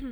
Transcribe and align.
Szia 0.00 0.08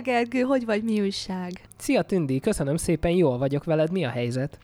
Gergő, 0.00 0.40
hogy 0.40 0.64
vagy, 0.64 0.82
mi 0.82 1.00
újság? 1.00 1.52
Szia 1.84 2.02
Tündi, 2.02 2.40
köszönöm 2.40 2.76
szépen, 2.76 3.10
jól 3.10 3.38
vagyok 3.38 3.64
veled, 3.64 3.92
mi 3.92 4.04
a 4.04 4.08
helyzet? 4.08 4.58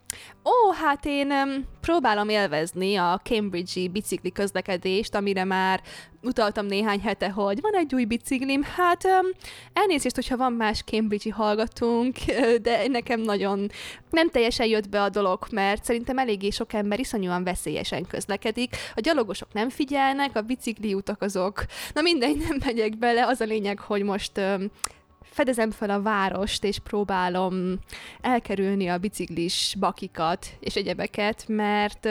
Ó, 0.44 0.72
hát 0.72 1.04
én 1.04 1.30
um, 1.30 1.64
próbálom 1.80 2.28
élvezni 2.28 2.96
a 2.96 3.20
Cambridge-i 3.24 3.88
bicikli 3.88 4.32
közlekedést, 4.32 5.14
amire 5.14 5.44
már 5.44 5.80
utaltam 6.22 6.66
néhány 6.66 7.00
hete, 7.00 7.30
hogy 7.30 7.60
van 7.60 7.74
egy 7.74 7.94
új 7.94 8.04
biciklim. 8.04 8.62
Hát 8.62 9.04
um, 9.04 9.26
elnézést, 9.72 10.14
hogyha 10.14 10.36
van 10.36 10.52
más 10.52 10.82
Cambridge-i 10.82 11.30
hallgatónk, 11.30 12.16
de 12.62 12.86
nekem 12.88 13.20
nagyon 13.20 13.70
nem 14.10 14.30
teljesen 14.30 14.66
jött 14.66 14.88
be 14.88 15.02
a 15.02 15.08
dolog, 15.08 15.46
mert 15.50 15.84
szerintem 15.84 16.18
eléggé 16.18 16.50
sok 16.50 16.72
ember 16.72 16.98
iszonyúan 16.98 17.44
veszélyesen 17.44 18.06
közlekedik. 18.06 18.76
A 18.94 19.00
gyalogosok 19.00 19.52
nem 19.52 19.68
figyelnek, 19.68 20.36
a 20.36 20.40
bicikli 20.40 20.94
utak 20.94 21.22
azok. 21.22 21.64
Na 21.94 22.00
mindegy, 22.00 22.36
nem 22.48 22.56
megyek 22.64 22.98
bele, 22.98 23.26
az 23.26 23.40
a 23.40 23.44
lényeg, 23.44 23.78
hogy 23.78 24.02
most 24.02 24.38
um, 24.38 24.70
fedezem 25.30 25.70
fel 25.70 25.90
a 25.90 26.02
várost, 26.02 26.64
és 26.64 26.78
próbálom 26.78 27.78
elkerülni 28.20 28.88
a 28.88 28.98
biciklis 28.98 29.76
bakikat 29.78 30.46
és 30.60 30.76
egyebeket, 30.76 31.44
mert 31.48 32.08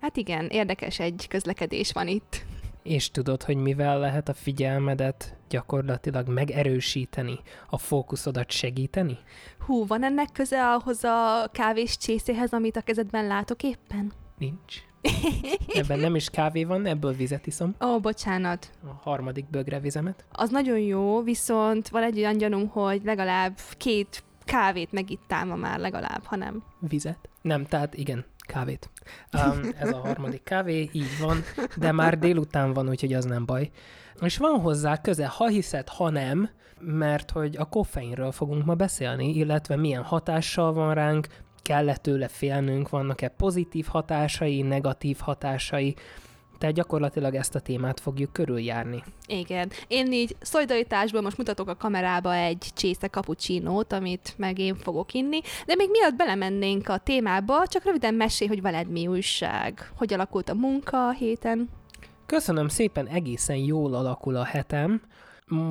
hát 0.00 0.16
igen, 0.16 0.46
érdekes 0.46 0.98
egy 0.98 1.26
közlekedés 1.28 1.92
van 1.92 2.08
itt. 2.08 2.44
És 2.82 3.10
tudod, 3.10 3.42
hogy 3.42 3.56
mivel 3.56 3.98
lehet 3.98 4.28
a 4.28 4.34
figyelmedet 4.34 5.36
gyakorlatilag 5.48 6.28
megerősíteni, 6.28 7.38
a 7.70 7.78
fókuszodat 7.78 8.50
segíteni? 8.50 9.18
Hú, 9.66 9.86
van 9.86 10.04
ennek 10.04 10.28
köze 10.32 10.66
ahhoz 10.66 11.04
a 11.04 11.48
kávés 11.52 11.96
csészéhez, 11.96 12.52
amit 12.52 12.76
a 12.76 12.80
kezedben 12.80 13.26
látok 13.26 13.62
éppen? 13.62 14.12
Nincs. 14.38 14.89
Ebben 15.68 15.98
nem 15.98 16.14
is 16.14 16.30
kávé 16.30 16.64
van, 16.64 16.86
ebből 16.86 17.12
vizet 17.12 17.46
iszom. 17.46 17.74
Ó, 17.84 18.00
bocsánat. 18.00 18.70
A 18.84 18.92
harmadik 19.02 19.50
bögre 19.50 19.80
vizemet. 19.80 20.24
Az 20.32 20.50
nagyon 20.50 20.78
jó, 20.78 21.22
viszont 21.22 21.88
van 21.88 22.02
egy 22.02 22.18
olyan 22.18 22.36
gyanúm, 22.36 22.68
hogy 22.68 23.00
legalább 23.04 23.58
két 23.76 24.22
kávét 24.44 24.92
megittál 24.92 25.44
ma 25.44 25.54
már 25.56 25.78
legalább, 25.78 26.24
ha 26.24 26.36
nem. 26.36 26.62
Vizet? 26.78 27.28
Nem, 27.42 27.64
tehát 27.64 27.94
igen, 27.94 28.24
kávét. 28.38 28.90
Um, 29.32 29.60
ez 29.78 29.92
a 29.92 29.96
harmadik 29.98 30.42
kávé, 30.42 30.90
így 30.92 31.18
van, 31.20 31.42
de 31.76 31.92
már 31.92 32.18
délután 32.18 32.72
van, 32.72 32.88
úgyhogy 32.88 33.12
az 33.12 33.24
nem 33.24 33.44
baj. 33.44 33.70
És 34.20 34.36
van 34.36 34.60
hozzá 34.60 35.00
köze, 35.00 35.26
ha 35.26 35.48
hiszed, 35.48 35.88
ha 35.88 36.10
nem, 36.10 36.50
mert 36.80 37.30
hogy 37.30 37.56
a 37.56 37.64
koffeinről 37.64 38.32
fogunk 38.32 38.64
ma 38.64 38.74
beszélni, 38.74 39.34
illetve 39.34 39.76
milyen 39.76 40.02
hatással 40.02 40.72
van 40.72 40.94
ránk, 40.94 41.26
kell-e 41.62 41.96
tőle 41.96 42.28
félnünk, 42.28 42.88
vannak-e 42.88 43.28
pozitív 43.28 43.86
hatásai, 43.86 44.62
negatív 44.62 45.18
hatásai, 45.20 45.96
tehát 46.60 46.74
gyakorlatilag 46.74 47.34
ezt 47.34 47.54
a 47.54 47.60
témát 47.60 48.00
fogjuk 48.00 48.32
körüljárni. 48.32 49.02
Igen. 49.26 49.70
Én 49.88 50.12
így 50.12 50.36
szolidaritásból 50.40 51.20
most 51.20 51.36
mutatok 51.36 51.68
a 51.68 51.76
kamerába 51.76 52.34
egy 52.34 52.66
csésze 52.74 53.08
cappuccinót, 53.08 53.92
amit 53.92 54.34
meg 54.36 54.58
én 54.58 54.74
fogok 54.74 55.12
inni, 55.12 55.40
de 55.66 55.74
még 55.74 55.90
miatt 55.90 56.14
belemennénk 56.14 56.88
a 56.88 56.98
témába, 56.98 57.66
csak 57.66 57.84
röviden 57.84 58.14
mesélj, 58.14 58.50
hogy 58.50 58.62
veled 58.62 58.90
mi 58.90 59.06
újság. 59.06 59.92
Hogy 59.96 60.12
alakult 60.12 60.48
a 60.48 60.54
munka 60.54 61.08
a 61.08 61.12
héten? 61.12 61.68
Köszönöm 62.26 62.68
szépen, 62.68 63.06
egészen 63.06 63.56
jól 63.56 63.94
alakul 63.94 64.36
a 64.36 64.44
hetem. 64.44 65.02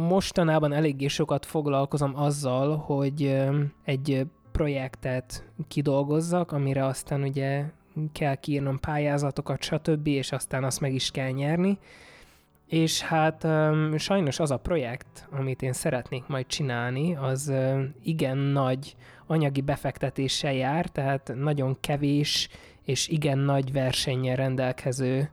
Mostanában 0.07 0.73
eléggé 0.73 1.07
sokat 1.07 1.45
foglalkozom 1.45 2.15
azzal, 2.15 2.77
hogy 2.77 3.35
egy 3.83 4.25
projektet 4.59 5.43
kidolgozzak, 5.67 6.51
amire 6.51 6.85
aztán 6.85 7.21
ugye 7.21 7.63
kell 8.11 8.35
kiírnom 8.35 8.79
pályázatokat, 8.79 9.61
stb., 9.61 10.07
és 10.07 10.31
aztán 10.31 10.63
azt 10.63 10.79
meg 10.79 10.93
is 10.93 11.11
kell 11.11 11.29
nyerni. 11.29 11.77
És 12.67 13.01
hát 13.01 13.47
sajnos 13.97 14.39
az 14.39 14.51
a 14.51 14.57
projekt, 14.57 15.27
amit 15.31 15.61
én 15.61 15.73
szeretnék 15.73 16.27
majd 16.27 16.45
csinálni, 16.45 17.15
az 17.15 17.53
igen 18.03 18.37
nagy 18.37 18.95
anyagi 19.27 19.61
befektetéssel 19.61 20.53
jár, 20.53 20.85
tehát 20.85 21.31
nagyon 21.35 21.77
kevés 21.79 22.49
és 22.83 23.07
igen 23.07 23.37
nagy 23.37 23.71
versennyel 23.71 24.35
rendelkező 24.35 25.29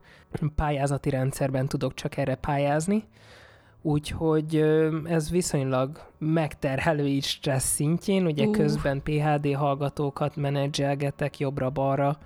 pályázati 0.54 1.10
rendszerben 1.10 1.68
tudok 1.68 1.94
csak 1.94 2.16
erre 2.16 2.34
pályázni 2.34 3.04
úgyhogy 3.86 4.64
ez 5.04 5.30
viszonylag 5.30 6.00
megterhelő 6.18 7.06
így 7.06 7.24
stressz 7.24 7.74
szintjén, 7.74 8.26
ugye 8.26 8.46
uh. 8.46 8.56
közben 8.56 9.02
PHD 9.02 9.54
hallgatókat 9.54 10.36
menedzselgetek 10.36 11.38
jobbra-balra, 11.38 12.18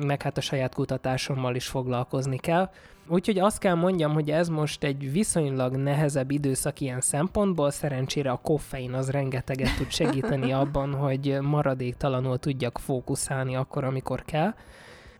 meg 0.00 0.22
hát 0.22 0.36
a 0.36 0.40
saját 0.40 0.74
kutatásommal 0.74 1.54
is 1.54 1.66
foglalkozni 1.66 2.36
kell. 2.36 2.70
Úgyhogy 3.08 3.38
azt 3.38 3.58
kell 3.58 3.74
mondjam, 3.74 4.12
hogy 4.12 4.30
ez 4.30 4.48
most 4.48 4.84
egy 4.84 5.12
viszonylag 5.12 5.76
nehezebb 5.76 6.30
időszak 6.30 6.80
ilyen 6.80 7.00
szempontból, 7.00 7.70
szerencsére 7.70 8.30
a 8.30 8.40
koffein 8.42 8.92
az 8.92 9.10
rengeteget 9.10 9.76
tud 9.76 9.90
segíteni 9.90 10.52
abban, 10.62 10.94
hogy 10.94 11.38
maradéktalanul 11.40 12.38
tudjak 12.38 12.78
fókuszálni 12.78 13.56
akkor, 13.56 13.84
amikor 13.84 14.24
kell. 14.24 14.54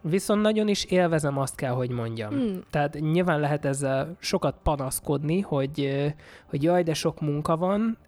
Viszont 0.00 0.42
nagyon 0.42 0.69
is 0.69 0.84
élvezem, 0.84 1.38
azt 1.38 1.54
kell, 1.54 1.72
hogy 1.72 1.91
mondjam. 1.91 2.31
Hmm. 2.31 2.60
Tehát 2.70 3.00
nyilván 3.00 3.41
lehet 3.41 3.64
ezzel 3.64 4.16
sokat 4.19 4.54
panaszkodni, 4.62 5.41
hogy, 5.41 6.04
hogy 6.47 6.62
jaj, 6.62 6.82
de 6.82 6.94
sok 6.94 7.20
munka 7.20 7.56
van, 7.56 7.98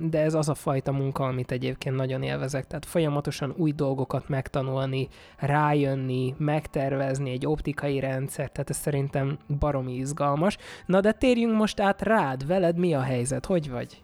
de 0.00 0.20
ez 0.20 0.34
az 0.34 0.48
a 0.48 0.54
fajta 0.54 0.92
munka, 0.92 1.24
amit 1.24 1.50
egyébként 1.50 1.96
nagyon 1.96 2.22
élvezek. 2.22 2.66
Tehát 2.66 2.84
folyamatosan 2.84 3.54
új 3.56 3.72
dolgokat 3.72 4.28
megtanulni, 4.28 5.08
rájönni, 5.36 6.34
megtervezni 6.38 7.30
egy 7.30 7.46
optikai 7.46 8.00
rendszer, 8.00 8.50
tehát 8.50 8.70
ez 8.70 8.76
szerintem 8.76 9.38
baromi 9.58 9.94
izgalmas. 9.94 10.56
Na 10.86 11.00
de 11.00 11.12
térjünk 11.12 11.56
most 11.56 11.80
át 11.80 12.02
rád, 12.02 12.46
veled 12.46 12.76
mi 12.76 12.94
a 12.94 13.00
helyzet, 13.00 13.46
hogy 13.46 13.70
vagy? 13.70 14.00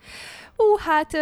Ú, 0.57 0.77
hát 0.79 1.17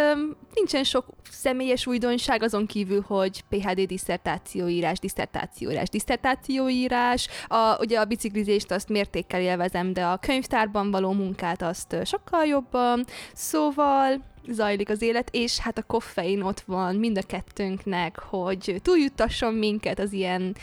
nincsen 0.54 0.84
sok 0.84 1.06
személyes 1.31 1.87
újdonság 1.87 2.43
azon 2.43 2.66
kívül, 2.66 3.04
hogy 3.06 3.44
PHD 3.48 3.81
diszertációírás, 3.81 4.98
diszertációírás, 4.98 5.88
diszertációírás. 5.88 7.28
A, 7.47 7.76
ugye 7.81 7.98
a 7.98 8.04
biciklizést 8.04 8.71
azt 8.71 8.88
mértékkel 8.88 9.41
élvezem, 9.41 9.92
de 9.92 10.04
a 10.04 10.16
könyvtárban 10.16 10.91
való 10.91 11.12
munkát 11.12 11.62
azt 11.62 11.97
sokkal 12.04 12.44
jobban. 12.44 13.04
Szóval 13.32 14.21
zajlik 14.48 14.88
az 14.88 15.03
élet, 15.03 15.28
és 15.32 15.59
hát 15.59 15.78
a 15.78 15.82
koffein 15.82 16.42
ott 16.42 16.60
van 16.60 16.97
mind 16.97 17.19
a 17.19 17.26
kettőnknek, 17.26 18.19
hogy 18.19 18.76
túljuttasson 18.82 19.54
minket 19.54 19.98
az 19.98 20.12
ilyen 20.12 20.56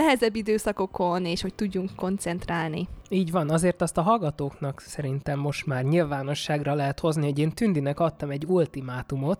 nehezebb 0.00 0.36
időszakokon, 0.36 1.24
és 1.24 1.42
hogy 1.42 1.54
tudjunk 1.54 1.90
koncentrálni. 1.96 2.88
Így 3.08 3.30
van, 3.30 3.50
azért 3.50 3.82
azt 3.82 3.98
a 3.98 4.02
hallgatóknak 4.02 4.80
szerintem 4.80 5.38
most 5.38 5.66
már 5.66 5.84
nyilvánosságra 5.84 6.74
lehet 6.74 7.00
hozni, 7.00 7.24
hogy 7.24 7.38
én 7.38 7.50
Tündinek 7.50 8.00
adtam 8.00 8.30
egy 8.30 8.44
ultimátumot, 8.46 9.38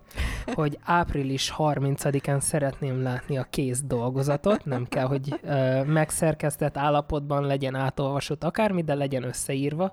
hogy 0.55 0.79
április 0.85 1.55
30-án 1.59 2.41
szeretném 2.41 3.03
látni 3.03 3.39
a 3.39 3.47
kész 3.51 3.83
dolgozatot, 3.87 4.65
nem 4.65 4.87
kell, 4.89 5.07
hogy 5.07 5.41
ö, 5.43 5.85
megszerkesztett 5.85 6.77
állapotban 6.77 7.47
legyen 7.47 7.75
átolvasott 7.75 8.45
akármi, 8.45 8.83
de 8.83 8.95
legyen 8.95 9.23
összeírva, 9.23 9.93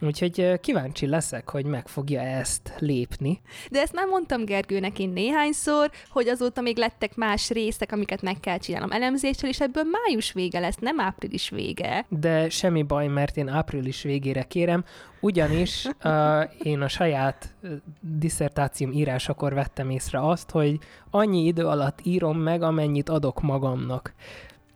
Úgyhogy 0.00 0.60
kíváncsi 0.60 1.06
leszek, 1.06 1.50
hogy 1.50 1.64
meg 1.64 1.88
fogja 1.88 2.20
ezt 2.20 2.72
lépni. 2.78 3.40
De 3.70 3.80
ezt 3.80 3.92
már 3.92 4.06
mondtam 4.06 4.44
Gergőnek 4.44 4.98
én 4.98 5.08
néhányszor, 5.08 5.90
hogy 6.08 6.28
azóta 6.28 6.60
még 6.60 6.76
lettek 6.76 7.14
más 7.14 7.50
részek, 7.50 7.92
amiket 7.92 8.22
meg 8.22 8.40
kell 8.40 8.58
csinálnom 8.58 8.90
elemzéssel, 8.90 9.48
és 9.48 9.60
ebből 9.60 9.84
május 9.84 10.32
vége 10.32 10.58
lesz, 10.58 10.76
nem 10.76 11.00
április 11.00 11.48
vége. 11.48 12.06
De 12.08 12.48
semmi 12.48 12.82
baj, 12.82 13.06
mert 13.06 13.36
én 13.36 13.48
április 13.48 14.02
végére 14.02 14.42
kérem, 14.42 14.84
ugyanis 15.20 15.86
uh, 16.04 16.50
én 16.62 16.80
a 16.80 16.88
saját 16.88 17.54
diszertációm 18.00 18.92
írásakor 18.92 19.54
vettem 19.54 19.90
észre 19.90 20.28
azt, 20.28 20.50
hogy 20.50 20.78
annyi 21.10 21.44
idő 21.44 21.66
alatt 21.66 21.98
írom 22.02 22.38
meg, 22.38 22.62
amennyit 22.62 23.08
adok 23.08 23.40
magamnak. 23.40 24.14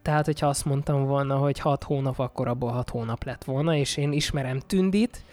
Tehát, 0.03 0.25
hogyha 0.25 0.47
azt 0.47 0.65
mondtam 0.65 1.05
volna, 1.05 1.37
hogy 1.37 1.59
hat 1.59 1.85
hónap, 1.85 2.19
akkor 2.19 2.49
abból 2.49 2.71
hat 2.71 2.91
hónap 2.91 3.25
lett 3.25 3.45
volna, 3.45 3.77
és 3.77 3.97
én 3.97 4.13
ismerem 4.13 4.59
Tündit, 4.59 5.25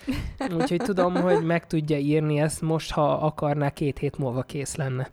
úgyhogy 0.57 0.81
tudom, 0.81 1.15
hogy 1.15 1.45
meg 1.45 1.67
tudja 1.67 1.97
írni 1.97 2.39
ezt 2.39 2.61
most, 2.61 2.91
ha 2.91 3.13
akarná, 3.13 3.69
két 3.69 3.97
hét 3.97 4.17
múlva 4.17 4.41
kész 4.41 4.75
lenne. 4.75 5.09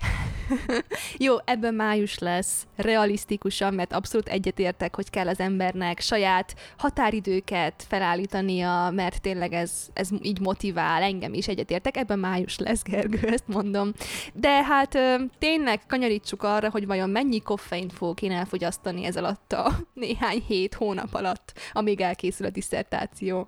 Jó, 1.18 1.34
ebben 1.44 1.74
május 1.74 2.18
lesz, 2.18 2.66
realisztikusan, 2.76 3.74
mert 3.74 3.92
abszolút 3.92 4.28
egyetértek, 4.28 4.94
hogy 4.94 5.10
kell 5.10 5.28
az 5.28 5.40
embernek 5.40 6.00
saját 6.00 6.54
határidőket 6.76 7.84
felállítania, 7.88 8.90
mert 8.90 9.20
tényleg 9.20 9.52
ez, 9.52 9.88
ez 9.92 10.08
így 10.22 10.40
motivál, 10.40 11.02
engem 11.02 11.34
is 11.34 11.48
egyetértek, 11.48 11.96
ebben 11.96 12.18
május 12.18 12.58
lesz, 12.58 12.82
Gergő, 12.82 13.28
ezt 13.28 13.48
mondom. 13.48 13.92
De 14.32 14.62
hát 14.62 14.98
tényleg 15.38 15.80
kanyarítsuk 15.86 16.42
arra, 16.42 16.70
hogy 16.70 16.86
vajon 16.86 17.10
mennyi 17.10 17.40
koffeint 17.40 17.92
fogok 17.92 18.22
én 18.22 18.32
elfogyasztani 18.32 19.04
ez 19.04 19.16
alatt 19.16 19.43
a 19.52 19.72
néhány 19.94 20.42
hét 20.46 20.74
hónap 20.74 21.14
alatt, 21.14 21.52
amíg 21.72 22.00
elkészül 22.00 22.46
a 22.46 22.50
diszertáció. 22.50 23.46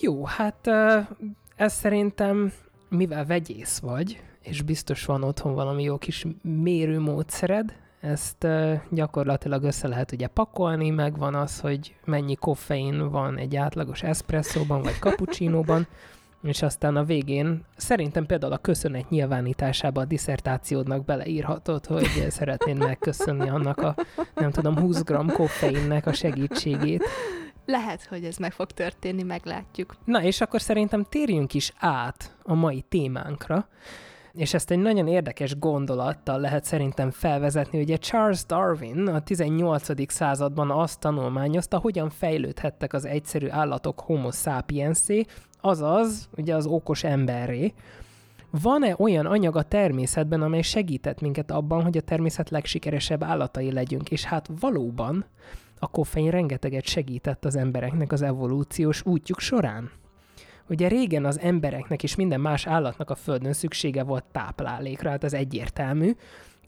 Jó, 0.00 0.24
hát 0.24 0.68
ez 1.56 1.72
szerintem, 1.72 2.52
mivel 2.88 3.26
vegyész 3.26 3.78
vagy, 3.78 4.22
és 4.42 4.62
biztos 4.62 5.04
van 5.04 5.22
otthon 5.22 5.54
valami 5.54 5.82
jó 5.82 5.98
kis 5.98 6.26
mérőmódszered, 6.42 7.80
ezt 8.02 8.46
gyakorlatilag 8.90 9.62
össze 9.62 9.88
lehet 9.88 10.12
ugye 10.12 10.26
pakolni, 10.26 10.90
meg 10.90 11.18
van 11.18 11.34
az, 11.34 11.60
hogy 11.60 11.96
mennyi 12.04 12.34
koffein 12.34 13.10
van 13.10 13.38
egy 13.38 13.56
átlagos 13.56 14.02
eszpresszóban, 14.02 14.82
vagy 14.82 14.98
cappuccinóban, 15.04 15.86
és 16.42 16.62
aztán 16.62 16.96
a 16.96 17.04
végén 17.04 17.64
szerintem 17.76 18.26
például 18.26 18.52
a 18.52 18.58
köszönet 18.58 19.10
nyilvánításába 19.10 20.00
a 20.00 20.04
diszertációdnak 20.04 21.04
beleírhatod, 21.04 21.86
hogy 21.86 22.26
szeretnéd 22.28 22.78
megköszönni 22.78 23.48
annak 23.48 23.78
a, 23.78 23.94
nem 24.34 24.50
tudom, 24.50 24.78
20 24.78 25.02
g 25.02 25.32
koffeinnek 25.32 26.06
a 26.06 26.12
segítségét. 26.12 27.04
Lehet, 27.66 28.04
hogy 28.04 28.24
ez 28.24 28.36
meg 28.36 28.52
fog 28.52 28.70
történni, 28.70 29.22
meglátjuk. 29.22 29.94
Na, 30.04 30.22
és 30.22 30.40
akkor 30.40 30.60
szerintem 30.60 31.04
térjünk 31.04 31.54
is 31.54 31.72
át 31.78 32.36
a 32.42 32.54
mai 32.54 32.80
témánkra, 32.88 33.68
és 34.32 34.54
ezt 34.54 34.70
egy 34.70 34.78
nagyon 34.78 35.08
érdekes 35.08 35.58
gondolattal 35.58 36.40
lehet 36.40 36.64
szerintem 36.64 37.10
felvezetni. 37.10 37.80
Ugye 37.80 37.96
Charles 37.96 38.46
Darwin 38.46 39.06
a 39.06 39.20
18. 39.20 40.12
században 40.12 40.70
azt 40.70 41.00
tanulmányozta, 41.00 41.78
hogyan 41.78 42.10
fejlődhettek 42.10 42.92
az 42.92 43.04
egyszerű 43.04 43.48
állatok 43.48 44.00
homo 44.00 44.30
sapiensé, 44.30 45.24
azaz 45.62 46.28
ugye 46.36 46.54
az 46.54 46.66
okos 46.66 47.04
emberré. 47.04 47.72
Van-e 48.50 48.94
olyan 48.98 49.26
anyag 49.26 49.56
a 49.56 49.62
természetben, 49.62 50.42
amely 50.42 50.62
segített 50.62 51.20
minket 51.20 51.50
abban, 51.50 51.82
hogy 51.82 51.96
a 51.96 52.00
természet 52.00 52.50
legsikeresebb 52.50 53.22
állatai 53.22 53.72
legyünk? 53.72 54.10
És 54.10 54.24
hát 54.24 54.50
valóban 54.60 55.24
a 55.78 55.86
koffein 55.86 56.30
rengeteget 56.30 56.84
segített 56.84 57.44
az 57.44 57.56
embereknek 57.56 58.12
az 58.12 58.22
evolúciós 58.22 59.06
útjuk 59.06 59.38
során. 59.38 59.90
Ugye 60.68 60.88
régen 60.88 61.24
az 61.24 61.40
embereknek 61.40 62.02
és 62.02 62.14
minden 62.14 62.40
más 62.40 62.66
állatnak 62.66 63.10
a 63.10 63.14
Földön 63.14 63.52
szüksége 63.52 64.02
volt 64.02 64.24
táplálékra, 64.32 65.10
hát 65.10 65.24
ez 65.24 65.32
egyértelmű, 65.32 66.16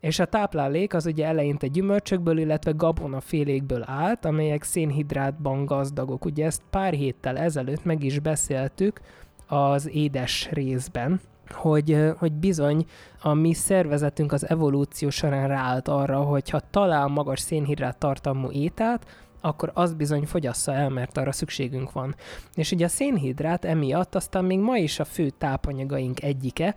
és 0.05 0.19
a 0.19 0.25
táplálék 0.25 0.95
az 0.95 1.07
ugye 1.07 1.27
eleinte 1.27 1.67
gyümölcsökből, 1.67 2.39
illetve 2.39 2.71
gabonafélékből 2.71 3.83
állt, 3.87 4.25
amelyek 4.25 4.63
szénhidrátban 4.63 5.65
gazdagok. 5.65 6.25
Ugye 6.25 6.45
ezt 6.45 6.63
pár 6.71 6.93
héttel 6.93 7.39
ezelőtt 7.39 7.85
meg 7.85 8.03
is 8.03 8.19
beszéltük 8.19 9.01
az 9.47 9.89
édes 9.95 10.49
részben, 10.51 11.21
hogy, 11.51 12.13
hogy 12.19 12.33
bizony 12.33 12.87
a 13.21 13.35
mi 13.35 13.55
szervezetünk 13.55 14.33
az 14.33 14.49
evolúció 14.49 15.11
során 15.11 15.49
ráállt 15.49 15.89
arra, 15.89 16.21
hogy 16.21 16.51
ha 16.51 16.61
talál 16.71 17.07
magas 17.07 17.41
szénhidrát 17.41 17.99
tartalmú 17.99 18.51
ételt, 18.51 19.07
akkor 19.41 19.71
az 19.75 19.95
bizony 19.95 20.27
fogyassza 20.27 20.73
el, 20.73 20.89
mert 20.89 21.17
arra 21.17 21.33
szükségünk 21.33 21.93
van. 21.93 22.15
És 22.55 22.73
ugye 22.73 22.85
a 22.85 22.89
szénhidrát 22.89 23.65
emiatt 23.65 24.15
aztán 24.15 24.45
még 24.45 24.59
ma 24.59 24.77
is 24.77 25.01
a 25.01 25.05
fő 25.05 25.31
tápanyagaink 25.31 26.23
egyike, 26.23 26.75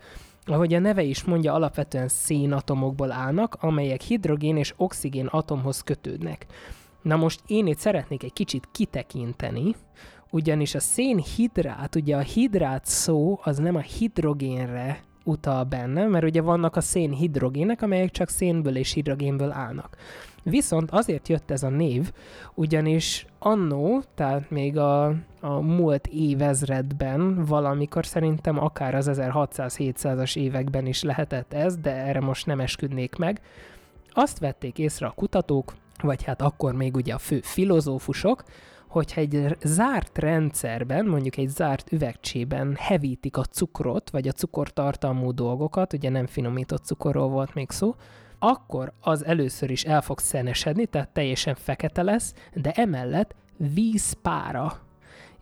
ahogy 0.48 0.74
a 0.74 0.80
neve 0.80 1.04
is 1.04 1.24
mondja, 1.24 1.54
alapvetően 1.54 2.08
szénatomokból 2.08 3.12
állnak, 3.12 3.58
amelyek 3.60 4.02
hidrogén 4.02 4.58
és 4.58 4.74
oxigén 4.78 5.26
atomhoz 5.26 5.82
kötődnek. 5.82 6.46
Na 7.02 7.16
most 7.16 7.42
én 7.48 7.68
itt 7.68 7.78
szeretnék 7.78 8.24
egy 8.24 8.34
kicsit 8.34 8.68
kitekinteni, 8.72 9.76
ugyanis 10.30 10.76
a 10.76 10.80
szénhidrát, 10.80 11.96
ugye 11.96 12.16
a 12.16 12.20
hidrát 12.20 12.86
szó 12.86 13.40
az 13.44 13.58
nem 13.58 13.76
a 13.76 13.80
hidrogénre 13.80 15.04
utal 15.24 15.64
benne, 15.64 16.08
mert 16.08 16.26
ugye 16.26 16.42
vannak 16.42 16.76
a 16.76 16.82
szénhidrogének, 16.82 17.82
amelyek 17.82 18.12
csak 18.12 18.30
szénből 18.30 18.76
és 18.76 18.92
hidrogénből 18.92 19.52
állnak. 19.52 19.98
Viszont 20.50 20.92
azért 20.92 21.28
jött 21.28 21.52
ez 21.52 21.64
a 21.64 21.70
név, 21.70 22.12
ugyanis 22.54 23.26
annó, 23.40 24.04
tehát 24.16 24.50
még 24.50 24.78
a, 24.78 25.06
a 25.40 25.60
múlt 25.60 26.08
évezredben, 26.08 27.46
valamikor 27.46 28.06
szerintem 28.06 28.60
akár 28.60 28.96
az 28.96 29.10
1600-700-as 29.14 30.38
években 30.38 30.86
is 30.86 31.04
lehetett 31.04 31.54
ez, 31.54 31.78
de 31.78 31.92
erre 31.92 32.20
most 32.20 32.46
nem 32.46 32.60
esküdnék 32.60 33.16
meg, 33.16 33.42
azt 34.10 34.40
vették 34.40 34.80
észre 34.80 35.06
a 35.06 35.12
kutatók, 35.16 35.74
vagy 36.02 36.24
hát 36.24 36.42
akkor 36.42 36.74
még 36.74 36.96
ugye 36.96 37.14
a 37.14 37.18
fő 37.18 37.40
filozófusok, 37.44 38.44
hogyha 38.88 39.22
egy 39.22 39.58
zárt 39.64 40.18
rendszerben, 40.18 41.06
mondjuk 41.06 41.38
egy 41.38 41.50
zárt 41.50 41.92
üvegcsében 41.92 42.76
hevítik 42.80 43.38
a 43.38 43.44
cukrot, 43.44 44.10
vagy 44.10 44.28
a 44.28 44.32
cukortartalmú 44.32 45.34
dolgokat, 45.34 45.94
ugye 45.94 46.10
nem 46.10 46.26
finomított 46.26 46.86
cukorról 46.86 47.28
volt 47.30 47.54
még 47.54 47.70
szó, 47.70 47.96
akkor 48.40 48.94
az 49.00 49.26
először 49.26 49.72
is 49.72 49.84
el 49.84 50.02
fog 50.02 50.20
szenesedni, 50.20 50.86
tehát 50.86 51.10
teljesen 51.10 51.56
fekete 51.56 52.04
lesz, 52.04 52.34
de 52.54 52.72
emellett 52.72 53.36
vízpára 53.58 54.80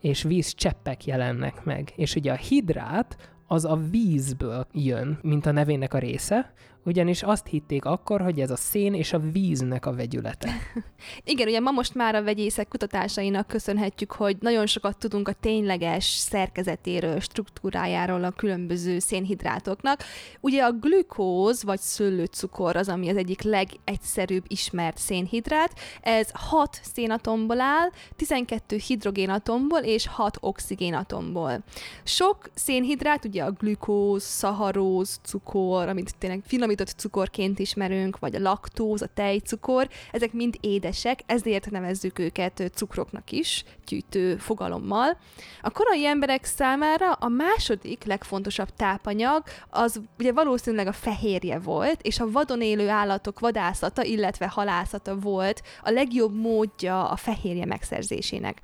és 0.00 0.22
vízcseppek 0.22 1.04
jelennek 1.04 1.64
meg. 1.64 1.92
És 1.96 2.14
ugye 2.14 2.32
a 2.32 2.36
hidrát 2.36 3.16
az 3.46 3.64
a 3.64 3.76
vízből 3.76 4.66
jön, 4.72 5.18
mint 5.22 5.46
a 5.46 5.52
nevének 5.52 5.94
a 5.94 5.98
része, 5.98 6.52
ugyanis 6.86 7.22
azt 7.22 7.46
hitték 7.46 7.84
akkor, 7.84 8.20
hogy 8.20 8.40
ez 8.40 8.50
a 8.50 8.56
szén 8.56 8.94
és 8.94 9.12
a 9.12 9.18
víznek 9.18 9.86
a 9.86 9.94
vegyülete. 9.94 10.50
Igen, 11.24 11.48
ugye 11.48 11.60
ma 11.60 11.70
most 11.70 11.94
már 11.94 12.14
a 12.14 12.22
vegyészek 12.22 12.68
kutatásainak 12.68 13.46
köszönhetjük, 13.46 14.12
hogy 14.12 14.36
nagyon 14.40 14.66
sokat 14.66 14.98
tudunk 14.98 15.28
a 15.28 15.32
tényleges 15.32 16.04
szerkezetéről, 16.04 17.20
struktúrájáról 17.20 18.24
a 18.24 18.30
különböző 18.30 18.98
szénhidrátoknak. 18.98 20.02
Ugye 20.40 20.62
a 20.62 20.72
glükóz 20.72 21.62
vagy 21.62 21.80
szőlőcukor 21.80 22.76
az, 22.76 22.88
ami 22.88 23.08
az 23.08 23.16
egyik 23.16 23.42
legegyszerűbb 23.42 24.44
ismert 24.48 24.98
szénhidrát. 24.98 25.72
Ez 26.00 26.28
6 26.32 26.80
szénatomból 26.82 27.60
áll, 27.60 27.90
12 28.16 28.76
hidrogénatomból 28.86 29.80
és 29.80 30.06
6 30.06 30.36
oxigénatomból. 30.40 31.64
Sok 32.04 32.50
szénhidrát, 32.54 33.24
ugye 33.24 33.42
a 33.42 33.50
glükóz, 33.50 34.22
szaharóz, 34.22 35.20
cukor, 35.22 35.88
amit 35.88 36.14
tényleg 36.18 36.42
finomít 36.46 36.75
finomított 36.76 36.98
cukorként 36.98 37.58
ismerünk, 37.58 38.18
vagy 38.18 38.34
a 38.34 38.40
laktóz, 38.40 39.02
a 39.02 39.08
tejcukor, 39.14 39.88
ezek 40.12 40.32
mind 40.32 40.54
édesek, 40.60 41.20
ezért 41.26 41.70
nevezzük 41.70 42.18
őket 42.18 42.70
cukroknak 42.74 43.30
is, 43.30 43.64
gyűjtő 43.86 44.36
fogalommal. 44.36 45.18
A 45.62 45.70
korai 45.70 46.06
emberek 46.06 46.44
számára 46.44 47.12
a 47.12 47.28
második 47.28 48.04
legfontosabb 48.04 48.68
tápanyag 48.76 49.42
az 49.70 50.00
ugye 50.18 50.32
valószínűleg 50.32 50.86
a 50.86 50.92
fehérje 50.92 51.58
volt, 51.58 52.02
és 52.02 52.20
a 52.20 52.30
vadon 52.30 52.62
élő 52.62 52.88
állatok 52.88 53.40
vadászata, 53.40 54.04
illetve 54.04 54.48
halászata 54.48 55.18
volt 55.18 55.62
a 55.82 55.90
legjobb 55.90 56.34
módja 56.34 57.08
a 57.08 57.16
fehérje 57.16 57.64
megszerzésének 57.64 58.62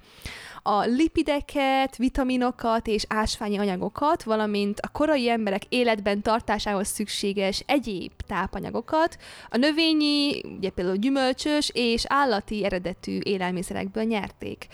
a 0.62 0.81
lipideket, 0.85 1.97
vitaminokat 1.97 2.86
és 2.86 3.05
ásványi 3.08 3.58
anyagokat, 3.58 4.22
valamint 4.22 4.81
a 4.81 4.89
korai 4.89 5.29
emberek 5.29 5.63
életben 5.69 6.22
tartásához 6.22 6.89
szükséges 6.89 7.63
egyéb 7.67 8.13
tápanyagokat, 8.27 9.17
a 9.48 9.56
növényi, 9.56 10.43
ugye 10.56 10.70
például 10.70 10.96
gyümölcsös 10.96 11.70
és 11.75 12.05
állati 12.06 12.65
eredetű 12.65 13.19
élelmiszerekből 13.22 14.05
nyerték. 14.05 14.67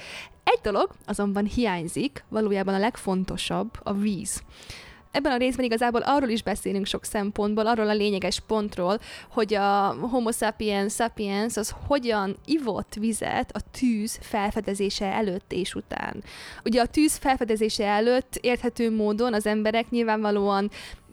Egy 0.44 0.60
dolog 0.62 0.90
azonban 1.06 1.44
hiányzik, 1.44 2.24
valójában 2.28 2.74
a 2.74 2.78
legfontosabb, 2.78 3.70
a 3.82 3.92
víz 3.92 4.42
ebben 5.10 5.32
a 5.32 5.36
részben 5.36 5.64
igazából 5.64 6.00
arról 6.00 6.28
is 6.28 6.42
beszélünk 6.42 6.86
sok 6.86 7.04
szempontból, 7.04 7.66
arról 7.66 7.88
a 7.88 7.94
lényeges 7.94 8.40
pontról, 8.40 8.98
hogy 9.30 9.54
a 9.54 9.96
homo 10.00 10.32
sapiens 10.32 10.94
sapiens 10.94 11.56
az 11.56 11.74
hogyan 11.86 12.36
ivott 12.44 12.94
vizet 12.94 13.56
a 13.56 13.60
tűz 13.78 14.18
felfedezése 14.22 15.12
előtt 15.12 15.52
és 15.52 15.74
után. 15.74 16.22
Ugye 16.64 16.80
a 16.80 16.86
tűz 16.86 17.16
felfedezése 17.16 17.86
előtt 17.86 18.38
érthető 18.40 18.94
módon 18.94 19.34
az 19.34 19.46
emberek 19.46 19.90
nyilvánvalóan 19.90 20.70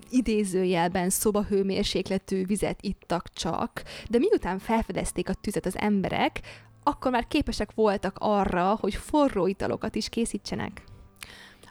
idézőjelben 0.09 1.09
szobahőmérsékletű 1.09 2.45
vizet 2.45 2.79
ittak 2.81 3.33
csak, 3.33 3.83
de 4.09 4.17
miután 4.17 4.59
felfedezték 4.59 5.29
a 5.29 5.33
tüzet 5.33 5.65
az 5.65 5.77
emberek, 5.77 6.39
akkor 6.83 7.11
már 7.11 7.27
képesek 7.27 7.69
voltak 7.75 8.15
arra, 8.19 8.77
hogy 8.79 8.95
forró 8.95 9.47
italokat 9.47 9.95
is 9.95 10.09
készítsenek. 10.09 10.83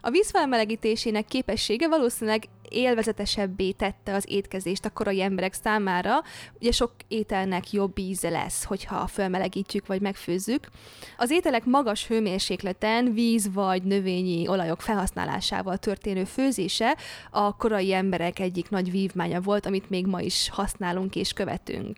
A 0.05 0.09
víz 0.09 0.29
felmelegítésének 0.29 1.25
képessége 1.25 1.87
valószínűleg 1.87 2.43
élvezetesebbé 2.69 3.71
tette 3.71 4.13
az 4.13 4.25
étkezést 4.27 4.85
a 4.85 4.89
korai 4.89 5.21
emberek 5.21 5.53
számára. 5.53 6.21
Ugye 6.59 6.71
sok 6.71 6.91
ételnek 7.07 7.71
jobb 7.71 7.97
íze 7.97 8.29
lesz, 8.29 8.63
hogyha 8.63 9.07
felmelegítjük 9.07 9.87
vagy 9.87 10.01
megfőzzük. 10.01 10.69
Az 11.17 11.31
ételek 11.31 11.65
magas 11.65 12.07
hőmérsékleten 12.07 13.13
víz 13.13 13.53
vagy 13.53 13.83
növényi 13.83 14.47
olajok 14.47 14.81
felhasználásával 14.81 15.77
történő 15.77 16.23
főzése 16.23 16.97
a 17.31 17.55
korai 17.55 17.93
emberek 17.93 18.39
egyik 18.39 18.69
nagy 18.69 18.91
vívmánya 18.91 19.41
volt, 19.41 19.65
amit 19.65 19.89
még 19.89 20.05
ma 20.05 20.21
is 20.21 20.49
használunk 20.51 21.15
és 21.15 21.33
követünk. 21.33 21.97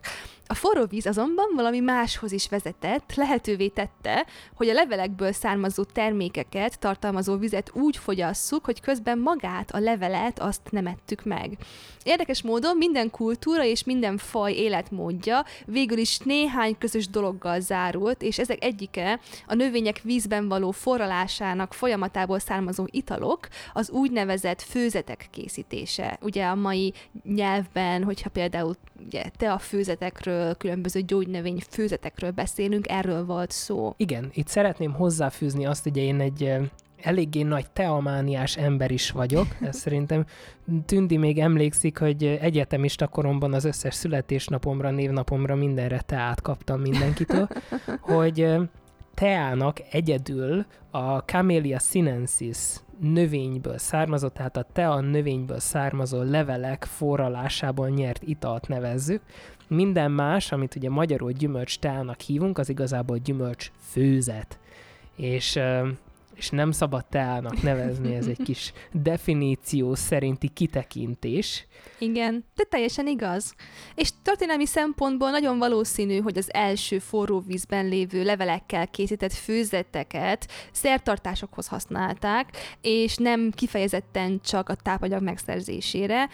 A 0.49 0.53
forró 0.53 0.85
víz 0.85 1.05
azonban 1.05 1.45
valami 1.55 1.79
máshoz 1.79 2.31
is 2.31 2.49
vezetett, 2.49 3.13
lehetővé 3.15 3.67
tette, 3.67 4.25
hogy 4.55 4.69
a 4.69 4.73
levelekből 4.73 5.31
származó 5.31 5.83
termékeket 5.83 6.79
tartalmazó 6.79 7.37
vizet 7.37 7.71
úgy 7.73 7.97
fogyasszuk, 7.97 8.65
hogy 8.65 8.81
közben 8.81 9.19
magát, 9.19 9.71
a 9.71 9.79
levelet, 9.79 10.39
azt 10.39 10.61
nem 10.69 10.87
ettük 10.87 11.23
meg. 11.23 11.57
Érdekes 12.03 12.41
módon 12.41 12.77
minden 12.77 13.09
kultúra 13.09 13.63
és 13.63 13.83
minden 13.83 14.17
faj 14.17 14.53
életmódja 14.53 15.45
végül 15.65 15.97
is 15.97 16.17
néhány 16.17 16.77
közös 16.77 17.07
dologgal 17.07 17.59
zárult, 17.59 18.21
és 18.21 18.39
ezek 18.39 18.63
egyike 18.63 19.19
a 19.47 19.53
növények 19.53 20.01
vízben 20.01 20.47
való 20.47 20.71
forralásának 20.71 21.73
folyamatából 21.73 22.39
származó 22.39 22.85
italok, 22.91 23.47
az 23.73 23.89
úgynevezett 23.89 24.61
főzetek 24.61 25.27
készítése. 25.31 26.17
Ugye 26.21 26.45
a 26.45 26.55
mai 26.55 26.93
nyelvben, 27.23 28.03
hogyha 28.03 28.29
például 28.29 28.75
ugye, 29.05 29.23
te 29.37 29.51
a 29.51 29.57
főzetekről 29.57 30.55
különböző 30.55 31.01
gyógynövény 31.01 31.61
főzetekről 31.69 32.31
beszélünk, 32.31 32.89
erről 32.89 33.25
volt 33.25 33.51
szó. 33.51 33.93
Igen, 33.97 34.29
itt 34.33 34.47
szeretném 34.47 34.93
hozzáfűzni 34.93 35.65
azt, 35.65 35.83
hogy 35.83 35.97
én 35.97 36.19
egy 36.19 36.55
eléggé 37.01 37.41
nagy 37.41 37.69
teamániás 37.69 38.57
ember 38.57 38.91
is 38.91 39.11
vagyok. 39.11 39.47
Ez 39.61 39.77
szerintem 39.85 40.25
Tündi 40.85 41.17
még 41.17 41.39
emlékszik, 41.39 41.97
hogy 41.97 42.23
egyetemista 42.23 43.07
koromban 43.07 43.53
az 43.53 43.65
összes 43.65 43.95
születésnapomra, 43.95 44.91
névnapomra 44.91 45.55
mindenre 45.55 45.99
teát 45.99 46.41
kaptam 46.41 46.81
mindenkitől, 46.81 47.47
hogy 47.99 48.55
teának 49.13 49.77
egyedül 49.91 50.65
a 50.91 51.17
Camellia 51.17 51.79
sinensis 51.79 52.57
növényből 52.99 53.77
származó, 53.77 54.27
tehát 54.27 54.57
a 54.57 54.67
tea 54.73 54.99
növényből 54.99 55.59
származó 55.59 56.21
levelek 56.21 56.85
forralásából 56.85 57.89
nyert 57.89 58.23
italt 58.23 58.67
nevezzük, 58.67 59.21
minden 59.67 60.11
más, 60.11 60.51
amit 60.51 60.75
ugye 60.75 60.89
magyarul 60.89 61.31
gyümölcs 61.31 61.79
teának 61.79 62.19
hívunk, 62.19 62.57
az 62.57 62.69
igazából 62.69 63.17
gyümölcs 63.17 63.71
főzet. 63.79 64.59
És, 65.15 65.59
és 66.37 66.49
nem 66.49 66.71
szabad 66.71 67.05
teának 67.05 67.61
nevezni, 67.61 68.15
ez 68.15 68.27
egy 68.27 68.41
kis 68.43 68.73
definíció 68.91 69.95
szerinti 69.95 70.47
kitekintés. 70.47 71.67
Igen, 71.99 72.45
de 72.55 72.63
teljesen 72.63 73.07
igaz. 73.07 73.53
És 73.95 74.09
történelmi 74.21 74.65
szempontból 74.65 75.29
nagyon 75.29 75.57
valószínű, 75.57 76.19
hogy 76.19 76.37
az 76.37 76.53
első 76.53 76.99
forró 76.99 77.39
vízben 77.39 77.87
lévő 77.87 78.23
levelekkel 78.23 78.87
készített 78.87 79.33
főzeteket 79.33 80.51
szertartásokhoz 80.71 81.67
használták, 81.67 82.57
és 82.81 83.15
nem 83.15 83.51
kifejezetten 83.51 84.39
csak 84.43 84.69
a 84.69 84.75
tápanyag 84.75 85.21
megszerzésére, 85.21 86.29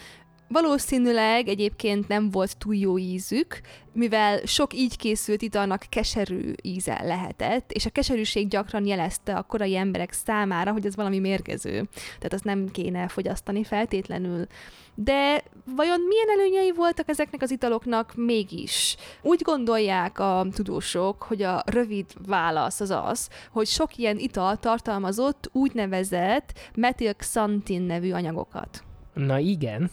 Valószínűleg 0.47 1.47
egyébként 1.47 2.07
nem 2.07 2.29
volt 2.29 2.57
túl 2.57 2.75
jó 2.75 2.97
ízük, 2.97 3.61
mivel 3.93 4.45
sok 4.45 4.73
így 4.73 4.97
készült 4.97 5.41
italnak 5.41 5.85
keserű 5.89 6.51
íze 6.61 7.03
lehetett, 7.03 7.71
és 7.71 7.85
a 7.85 7.89
keserűség 7.89 8.47
gyakran 8.47 8.85
jelezte 8.85 9.35
a 9.35 9.41
korai 9.41 9.75
emberek 9.75 10.11
számára, 10.11 10.71
hogy 10.71 10.85
ez 10.85 10.95
valami 10.95 11.19
mérgező. 11.19 11.89
Tehát 11.93 12.33
azt 12.33 12.43
nem 12.43 12.71
kéne 12.71 13.07
fogyasztani 13.07 13.63
feltétlenül. 13.63 14.47
De 14.95 15.43
vajon 15.75 15.99
milyen 16.07 16.29
előnyei 16.39 16.71
voltak 16.71 17.09
ezeknek 17.09 17.41
az 17.41 17.51
italoknak 17.51 18.13
mégis? 18.15 18.95
Úgy 19.21 19.41
gondolják 19.41 20.19
a 20.19 20.45
tudósok, 20.53 21.23
hogy 21.23 21.41
a 21.41 21.63
rövid 21.65 22.05
válasz 22.25 22.79
az 22.79 22.89
az, 22.89 23.29
hogy 23.51 23.67
sok 23.67 23.97
ilyen 23.97 24.17
ital 24.17 24.57
tartalmazott 24.57 25.49
úgynevezett 25.51 26.53
metilxantin 26.75 27.81
nevű 27.81 28.11
anyagokat. 28.11 28.83
Na 29.13 29.37
igen, 29.37 29.91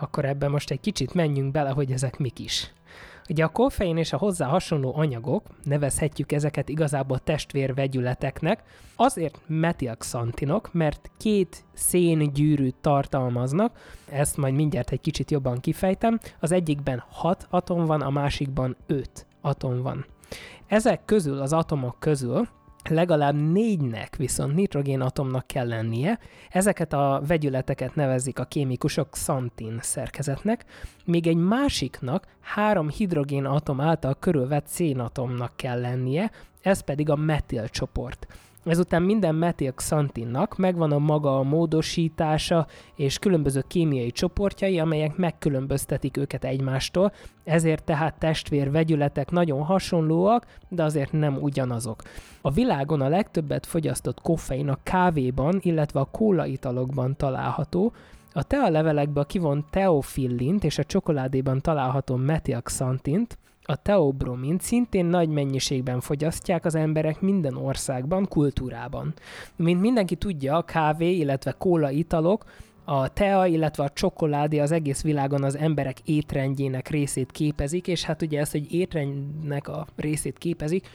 akkor 0.00 0.24
ebben 0.24 0.50
most 0.50 0.70
egy 0.70 0.80
kicsit 0.80 1.14
menjünk 1.14 1.52
bele, 1.52 1.70
hogy 1.70 1.92
ezek 1.92 2.18
mik 2.18 2.38
is. 2.38 2.72
Ugye 3.28 3.44
a 3.44 3.48
koffein 3.48 3.96
és 3.96 4.12
a 4.12 4.16
hozzá 4.16 4.46
hasonló 4.46 4.96
anyagok, 4.96 5.46
nevezhetjük 5.62 6.32
ezeket 6.32 6.68
igazából 6.68 7.18
testvérvegyületeknek, 7.18 8.62
azért 8.96 9.40
metilxantinok, 9.46 10.72
mert 10.72 11.10
két 11.16 11.64
széngyűrűt 11.72 12.74
tartalmaznak, 12.80 13.78
ezt 14.08 14.36
majd 14.36 14.54
mindjárt 14.54 14.90
egy 14.90 15.00
kicsit 15.00 15.30
jobban 15.30 15.60
kifejtem, 15.60 16.20
az 16.40 16.52
egyikben 16.52 17.04
6 17.08 17.46
atom 17.50 17.84
van, 17.84 18.00
a 18.00 18.10
másikban 18.10 18.76
5 18.86 19.26
atom 19.40 19.82
van. 19.82 20.06
Ezek 20.66 21.04
közül, 21.04 21.40
az 21.40 21.52
atomok 21.52 21.96
közül 21.98 22.48
legalább 22.90 23.34
négynek 23.34 24.16
viszont 24.16 24.54
nitrogénatomnak 24.54 25.46
kell 25.46 25.68
lennie. 25.68 26.18
Ezeket 26.50 26.92
a 26.92 27.22
vegyületeket 27.26 27.94
nevezik 27.94 28.38
a 28.38 28.44
kémikusok 28.44 29.10
xantin 29.10 29.78
szerkezetnek, 29.82 30.64
még 31.04 31.26
egy 31.26 31.36
másiknak 31.36 32.26
három 32.40 32.88
hidrogénatom 32.88 33.80
által 33.80 34.16
körülvett 34.18 34.66
szénatomnak 34.66 35.52
kell 35.56 35.80
lennie, 35.80 36.30
ez 36.62 36.80
pedig 36.80 37.10
a 37.10 37.16
metil 37.16 37.68
csoport. 37.68 38.26
Ezután 38.64 39.02
minden 39.02 39.34
metilxantinnak 39.34 40.56
megvan 40.56 40.92
a 40.92 40.98
maga 40.98 41.38
a 41.38 41.42
módosítása 41.42 42.66
és 42.96 43.18
különböző 43.18 43.64
kémiai 43.66 44.10
csoportjai, 44.10 44.78
amelyek 44.78 45.16
megkülönböztetik 45.16 46.16
őket 46.16 46.44
egymástól, 46.44 47.12
ezért 47.44 47.84
tehát 47.84 48.18
testvér 48.18 48.70
vegyületek 48.70 49.30
nagyon 49.30 49.62
hasonlóak, 49.62 50.46
de 50.68 50.82
azért 50.82 51.12
nem 51.12 51.36
ugyanazok. 51.36 52.02
A 52.40 52.50
világon 52.50 53.00
a 53.00 53.08
legtöbbet 53.08 53.66
fogyasztott 53.66 54.20
koffein 54.20 54.68
a 54.68 54.78
kávéban, 54.82 55.58
illetve 55.62 56.00
a 56.00 56.08
kólaitalokban 56.10 57.16
található, 57.16 57.92
a 58.32 58.42
tealevelekből 58.42 59.26
kivont 59.26 59.64
teofillint 59.70 60.64
és 60.64 60.78
a 60.78 60.84
csokoládéban 60.84 61.60
található 61.60 62.16
metilxantint, 62.16 63.38
a 63.70 63.76
teobromint 63.76 64.60
szintén 64.60 65.04
nagy 65.04 65.28
mennyiségben 65.28 66.00
fogyasztják 66.00 66.64
az 66.64 66.74
emberek 66.74 67.20
minden 67.20 67.56
országban, 67.56 68.28
kultúrában. 68.28 69.14
Mint 69.56 69.80
mindenki 69.80 70.14
tudja, 70.16 70.56
a 70.56 70.62
kávé, 70.62 71.16
illetve 71.16 71.54
kóla 71.58 71.90
italok 71.90 72.44
a 72.84 73.08
tea, 73.08 73.46
illetve 73.46 73.82
a 73.82 73.90
csokoládé 73.90 74.58
az 74.58 74.72
egész 74.72 75.02
világon 75.02 75.44
az 75.44 75.56
emberek 75.56 75.96
étrendjének 76.04 76.88
részét 76.88 77.30
képezik, 77.30 77.86
és 77.86 78.04
hát 78.04 78.22
ugye 78.22 78.40
ezt, 78.40 78.52
hogy 78.52 78.72
étrendnek 78.72 79.68
a 79.68 79.86
részét 79.96 80.38
képezik, 80.38 80.88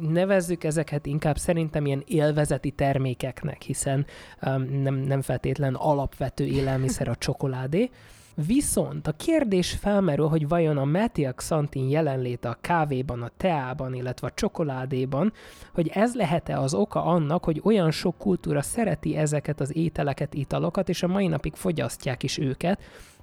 nevezzük 0.00 0.64
ezeket 0.64 1.06
inkább 1.06 1.36
szerintem 1.36 1.86
ilyen 1.86 2.02
élvezeti 2.06 2.70
termékeknek, 2.70 3.62
hiszen 3.62 4.06
um, 4.46 4.62
nem, 4.62 4.94
nem 4.94 5.20
feltétlen 5.20 5.74
alapvető 5.74 6.44
élelmiszer 6.44 7.08
a 7.08 7.16
csokoládé. 7.16 7.90
Viszont 8.34 9.06
a 9.06 9.12
kérdés 9.12 9.72
felmerül, 9.72 10.28
hogy 10.28 10.48
vajon 10.48 10.76
a 10.76 10.84
metilxantin 10.84 11.88
jelenléte 11.88 12.48
a 12.48 12.58
kávéban, 12.60 13.22
a 13.22 13.30
teában, 13.36 13.94
illetve 13.94 14.26
a 14.26 14.34
csokoládéban, 14.34 15.32
hogy 15.74 15.88
ez 15.94 16.14
lehet-e 16.14 16.58
az 16.58 16.74
oka 16.74 17.04
annak, 17.04 17.44
hogy 17.44 17.60
olyan 17.64 17.90
sok 17.90 18.18
kultúra 18.18 18.62
szereti 18.62 19.16
ezeket 19.16 19.60
az 19.60 19.76
ételeket, 19.76 20.34
italokat, 20.34 20.88
és 20.88 21.02
a 21.02 21.06
mai 21.06 21.26
napig 21.26 21.54
fogyasztják 21.54 22.22
is 22.22 22.38
őket. 22.38 22.80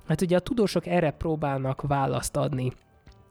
Hát 0.07 0.21
ugye 0.21 0.35
a 0.35 0.39
tudósok 0.39 0.85
erre 0.85 1.11
próbálnak 1.11 1.81
választ 1.81 2.35
adni. 2.37 2.71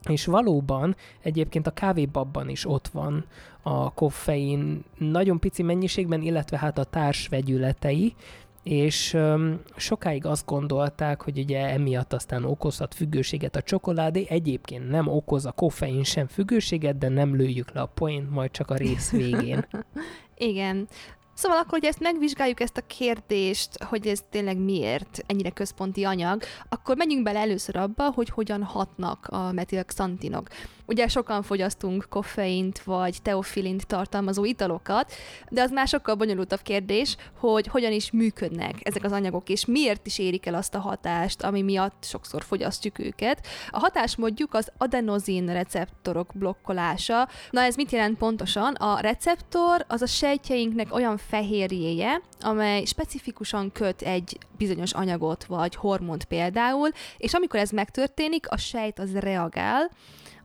És 0.09 0.27
valóban 0.27 0.97
egyébként 1.23 1.67
a 1.67 1.71
kávébabban 1.71 2.49
is 2.49 2.67
ott 2.67 2.89
van 2.89 3.25
a 3.63 3.93
koffein 3.93 4.85
nagyon 4.99 5.39
pici 5.39 5.63
mennyiségben, 5.63 6.23
illetve 6.23 6.59
hát 6.59 6.79
a 6.79 6.85
társvegyületei, 6.85 8.15
és 8.63 9.15
um, 9.15 9.61
sokáig 9.77 10.27
azt 10.27 10.47
gondolták, 10.47 11.23
hogy 11.23 11.39
ugye 11.39 11.67
emiatt 11.69 12.13
aztán 12.13 12.45
okozhat 12.45 12.95
függőséget 12.95 13.57
a 13.57 13.63
csokoládé, 13.63 14.27
egyébként 14.29 14.91
nem 14.91 15.09
okoz 15.09 15.47
a 15.47 15.53
koffein 15.53 16.05
sem 16.05 16.27
függőséget, 16.27 16.99
de 16.99 17.09
nem 17.09 17.37
lőjük 17.37 17.73
le 17.73 17.81
a 17.81 17.91
point 17.95 18.31
majd 18.31 18.51
csak 18.51 18.71
a 18.71 18.75
rész 18.75 19.11
végén. 19.11 19.67
Igen. 20.37 20.89
Szóval 21.35 21.59
akkor, 21.59 21.71
hogy 21.71 21.85
ezt 21.85 22.01
megvizsgáljuk 22.01 22.61
ezt 22.61 22.77
a 22.77 22.87
kérdést, 22.87 23.83
hogy 23.83 24.07
ez 24.07 24.25
tényleg 24.31 24.59
miért 24.59 25.23
ennyire 25.27 25.51
központi 25.51 26.05
anyag, 26.05 26.43
akkor 26.69 26.97
menjünk 26.97 27.23
bele 27.23 27.39
először 27.39 27.77
abba, 27.77 28.11
hogy 28.11 28.29
hogyan 28.29 28.63
hatnak 28.63 29.27
a 29.27 29.53
metilxantinok. 29.53 30.49
Ugye 30.89 31.09
sokan 31.09 31.43
fogyasztunk 31.43 32.07
koffeint 32.09 32.83
vagy 32.83 33.23
teofilint 33.23 33.87
tartalmazó 33.87 34.45
italokat, 34.45 35.13
de 35.49 35.63
az 35.63 35.71
már 35.71 35.89
sokkal 35.89 36.15
bonyolultabb 36.15 36.63
kérdés, 36.63 37.17
hogy 37.39 37.67
hogyan 37.67 37.93
is 37.93 38.11
működnek 38.11 38.75
ezek 38.83 39.05
az 39.05 39.13
anyagok, 39.13 39.49
és 39.49 39.65
miért 39.65 40.07
is 40.07 40.19
érik 40.19 40.47
el 40.47 40.55
azt 40.55 40.75
a 40.75 40.79
hatást, 40.79 41.43
ami 41.43 41.63
miatt 41.63 42.05
sokszor 42.05 42.43
fogyasztjuk 42.43 42.99
őket. 42.99 43.47
A 43.71 43.79
hatásmódjuk 43.79 44.55
az 44.55 44.73
adenozin 44.79 45.53
receptorok 45.53 46.31
blokkolása. 46.35 47.29
Na 47.51 47.61
ez 47.61 47.77
mit 47.77 47.93
jelent 47.93 48.19
pontosan? 48.19 48.75
A 48.75 49.01
receptor 49.01 49.85
az 49.89 50.03
a 50.03 50.07
sejtjeinknek 50.07 50.95
olyan 50.95 51.17
fehérjéje, 51.17 52.23
amely 52.41 52.85
specifikusan 52.85 53.73
köt 53.73 54.03
egy 54.03 54.39
bizonyos 54.59 54.93
anyagot 54.93 55.45
vagy 55.45 55.75
hormont 55.75 56.25
például, 56.25 56.89
és 57.17 57.35
amikor 57.35 57.61
ez 57.61 57.71
megtörténik, 57.71 58.51
a 58.51 58.57
sejt 58.57 58.99
az 58.99 59.19
reagál, 59.19 59.91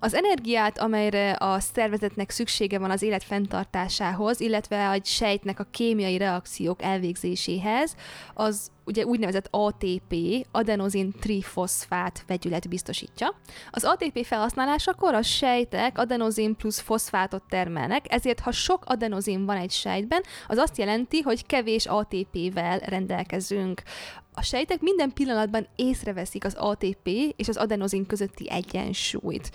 az 0.04 0.14
energiát, 0.14 0.80
amelyre 0.80 1.32
a 1.32 1.60
szervezetnek 1.60 2.30
szüksége 2.30 2.80
van 2.80 2.92
az 2.92 3.02
élet 3.02 3.24
fenntartásához, 3.24 4.40
illetve 4.40 4.90
a 4.90 5.00
sejtnek 5.04 5.60
a 5.60 5.68
kémiai 5.72 6.18
reakciók 6.18 6.82
elvégzéséhez, 6.82 7.96
az 8.34 8.72
ugye 8.86 9.06
úgynevezett 9.06 9.48
ATP, 9.50 10.16
adenozin 10.52 11.12
trifoszfát 11.20 12.24
vegyület 12.28 12.70
biztosítja. 12.70 13.36
Az 13.72 13.84
ATP 13.84 14.26
felhasználásakor 14.26 15.14
a 15.14 15.22
sejtek 15.22 15.98
adenozin 15.98 16.56
plusz 16.56 16.80
foszfátot 16.80 17.44
termelnek, 17.50 18.06
ezért 18.14 18.40
ha 18.40 18.52
sok 18.52 18.84
adenozin 18.86 19.46
van 19.46 19.58
egy 19.58 19.72
sejtben, 19.72 20.24
az 20.48 20.58
azt 20.58 20.78
jelenti, 20.78 21.22
hogy 21.22 21.46
kevés 21.46 21.86
ATP-vel 21.86 22.80
rendelkezünk. 22.80 23.82
A 24.34 24.42
sejtek 24.42 24.82
minden 24.82 25.14
pillanatban 25.14 25.68
észreveszik 25.76 26.46
az 26.46 26.54
ATP 26.58 27.08
és 27.36 27.48
az 27.48 27.58
adenozin 27.58 28.06
közötti 28.06 28.50
egyensúlyt. 28.50 29.52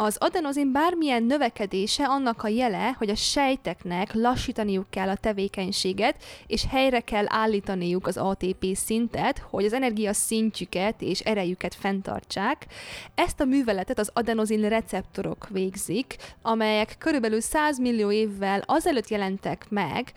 Az 0.00 0.16
adenozin 0.20 0.72
bármilyen 0.72 1.22
növekedése 1.22 2.04
annak 2.04 2.42
a 2.42 2.48
jele, 2.48 2.94
hogy 2.98 3.10
a 3.10 3.14
sejteknek 3.14 4.14
lassítaniuk 4.14 4.90
kell 4.90 5.08
a 5.08 5.16
tevékenységet, 5.16 6.22
és 6.46 6.64
helyre 6.68 7.00
kell 7.00 7.24
állítaniuk 7.28 8.06
az 8.06 8.16
ATP 8.16 8.66
szintet, 8.74 9.38
hogy 9.38 9.64
az 9.64 9.72
energia 9.72 10.12
szintjüket 10.12 11.02
és 11.02 11.20
erejüket 11.20 11.74
fenntartsák. 11.74 12.66
Ezt 13.14 13.40
a 13.40 13.44
műveletet 13.44 13.98
az 13.98 14.10
adenozin 14.12 14.68
receptorok 14.68 15.48
végzik, 15.48 16.16
amelyek 16.42 16.96
körülbelül 16.98 17.40
100 17.40 17.78
millió 17.78 18.10
évvel 18.10 18.62
azelőtt 18.66 19.08
jelentek 19.08 19.66
meg, 19.68 20.12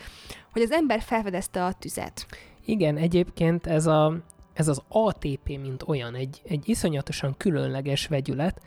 hogy 0.51 0.61
az 0.61 0.71
ember 0.71 1.01
felfedezte 1.01 1.65
a 1.65 1.73
tüzet. 1.73 2.25
Igen, 2.65 2.97
egyébként 2.97 3.67
ez, 3.67 3.85
a, 3.85 4.17
ez 4.53 4.67
az 4.67 4.81
ATP, 4.87 5.47
mint 5.47 5.83
olyan, 5.87 6.15
egy, 6.15 6.41
egy 6.47 6.69
iszonyatosan 6.69 7.35
különleges 7.37 8.07
vegyület, 8.07 8.61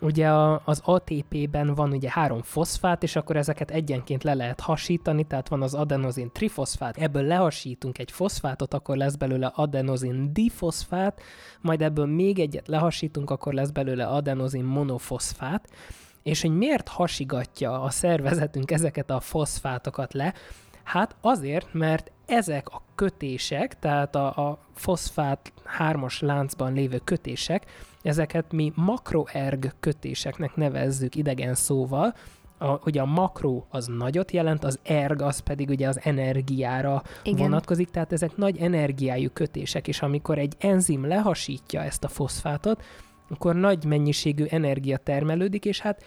ugye 0.00 0.28
a, 0.28 0.62
az 0.64 0.80
ATP-ben 0.84 1.74
van 1.74 1.92
ugye 1.92 2.10
három 2.10 2.42
foszfát, 2.42 3.02
és 3.02 3.16
akkor 3.16 3.36
ezeket 3.36 3.70
egyenként 3.70 4.22
le 4.22 4.34
lehet 4.34 4.60
hasítani, 4.60 5.24
tehát 5.24 5.48
van 5.48 5.62
az 5.62 5.74
adenozin 5.74 6.30
trifoszfát, 6.32 6.96
ebből 6.96 7.22
lehasítunk 7.22 7.98
egy 7.98 8.10
foszfátot, 8.10 8.74
akkor 8.74 8.96
lesz 8.96 9.14
belőle 9.14 9.46
adenozin 9.46 10.32
difoszfát, 10.32 11.20
majd 11.60 11.82
ebből 11.82 12.06
még 12.06 12.38
egyet 12.38 12.68
lehasítunk, 12.68 13.30
akkor 13.30 13.52
lesz 13.52 13.70
belőle 13.70 14.06
adenozin 14.06 14.64
monofoszfát, 14.64 15.68
és 16.22 16.40
hogy 16.40 16.56
miért 16.56 16.88
hasigatja 16.88 17.82
a 17.82 17.90
szervezetünk 17.90 18.70
ezeket 18.70 19.10
a 19.10 19.20
foszfátokat 19.20 20.12
le? 20.12 20.34
Hát 20.82 21.16
azért, 21.20 21.72
mert 21.72 22.10
ezek 22.26 22.68
a 22.68 22.82
kötések, 22.94 23.78
tehát 23.78 24.14
a, 24.14 24.48
a 24.48 24.58
foszfát 24.74 25.52
hármas 25.64 26.20
láncban 26.20 26.72
lévő 26.72 27.00
kötések, 27.04 27.66
ezeket 28.02 28.52
mi 28.52 28.72
makroerg 28.74 29.72
kötéseknek 29.80 30.54
nevezzük 30.54 31.14
idegen 31.14 31.54
szóval, 31.54 32.14
a, 32.58 32.78
ugye 32.84 33.00
a 33.00 33.04
makro 33.04 33.64
az 33.68 33.86
nagyot 33.86 34.30
jelent, 34.30 34.64
az 34.64 34.78
erg 34.82 35.22
az 35.22 35.38
pedig 35.38 35.68
ugye 35.68 35.88
az 35.88 36.00
energiára 36.02 37.02
Igen. 37.22 37.38
vonatkozik, 37.38 37.90
tehát 37.90 38.12
ezek 38.12 38.36
nagy 38.36 38.58
energiájú 38.58 39.30
kötések, 39.32 39.88
és 39.88 40.02
amikor 40.02 40.38
egy 40.38 40.54
enzim 40.58 41.06
lehasítja 41.06 41.82
ezt 41.82 42.04
a 42.04 42.08
foszfátot, 42.08 42.82
akkor 43.28 43.54
nagy 43.54 43.84
mennyiségű 43.84 44.44
energia 44.48 44.96
termelődik, 44.96 45.64
és 45.64 45.80
hát 45.80 46.04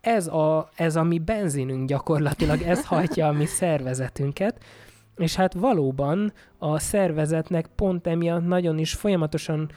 ez 0.00 0.26
a, 0.26 0.68
ez 0.74 0.96
a 0.96 1.02
mi 1.02 1.18
benzinünk 1.18 1.88
gyakorlatilag, 1.88 2.62
ez 2.62 2.86
hajtja 2.92 3.28
a 3.28 3.32
mi 3.32 3.46
szervezetünket, 3.46 4.64
és 5.16 5.34
hát 5.34 5.54
valóban 5.54 6.32
a 6.58 6.78
szervezetnek 6.78 7.66
pont 7.66 8.06
emiatt 8.06 8.46
nagyon 8.46 8.78
is 8.78 8.92
folyamatosan 8.92 9.70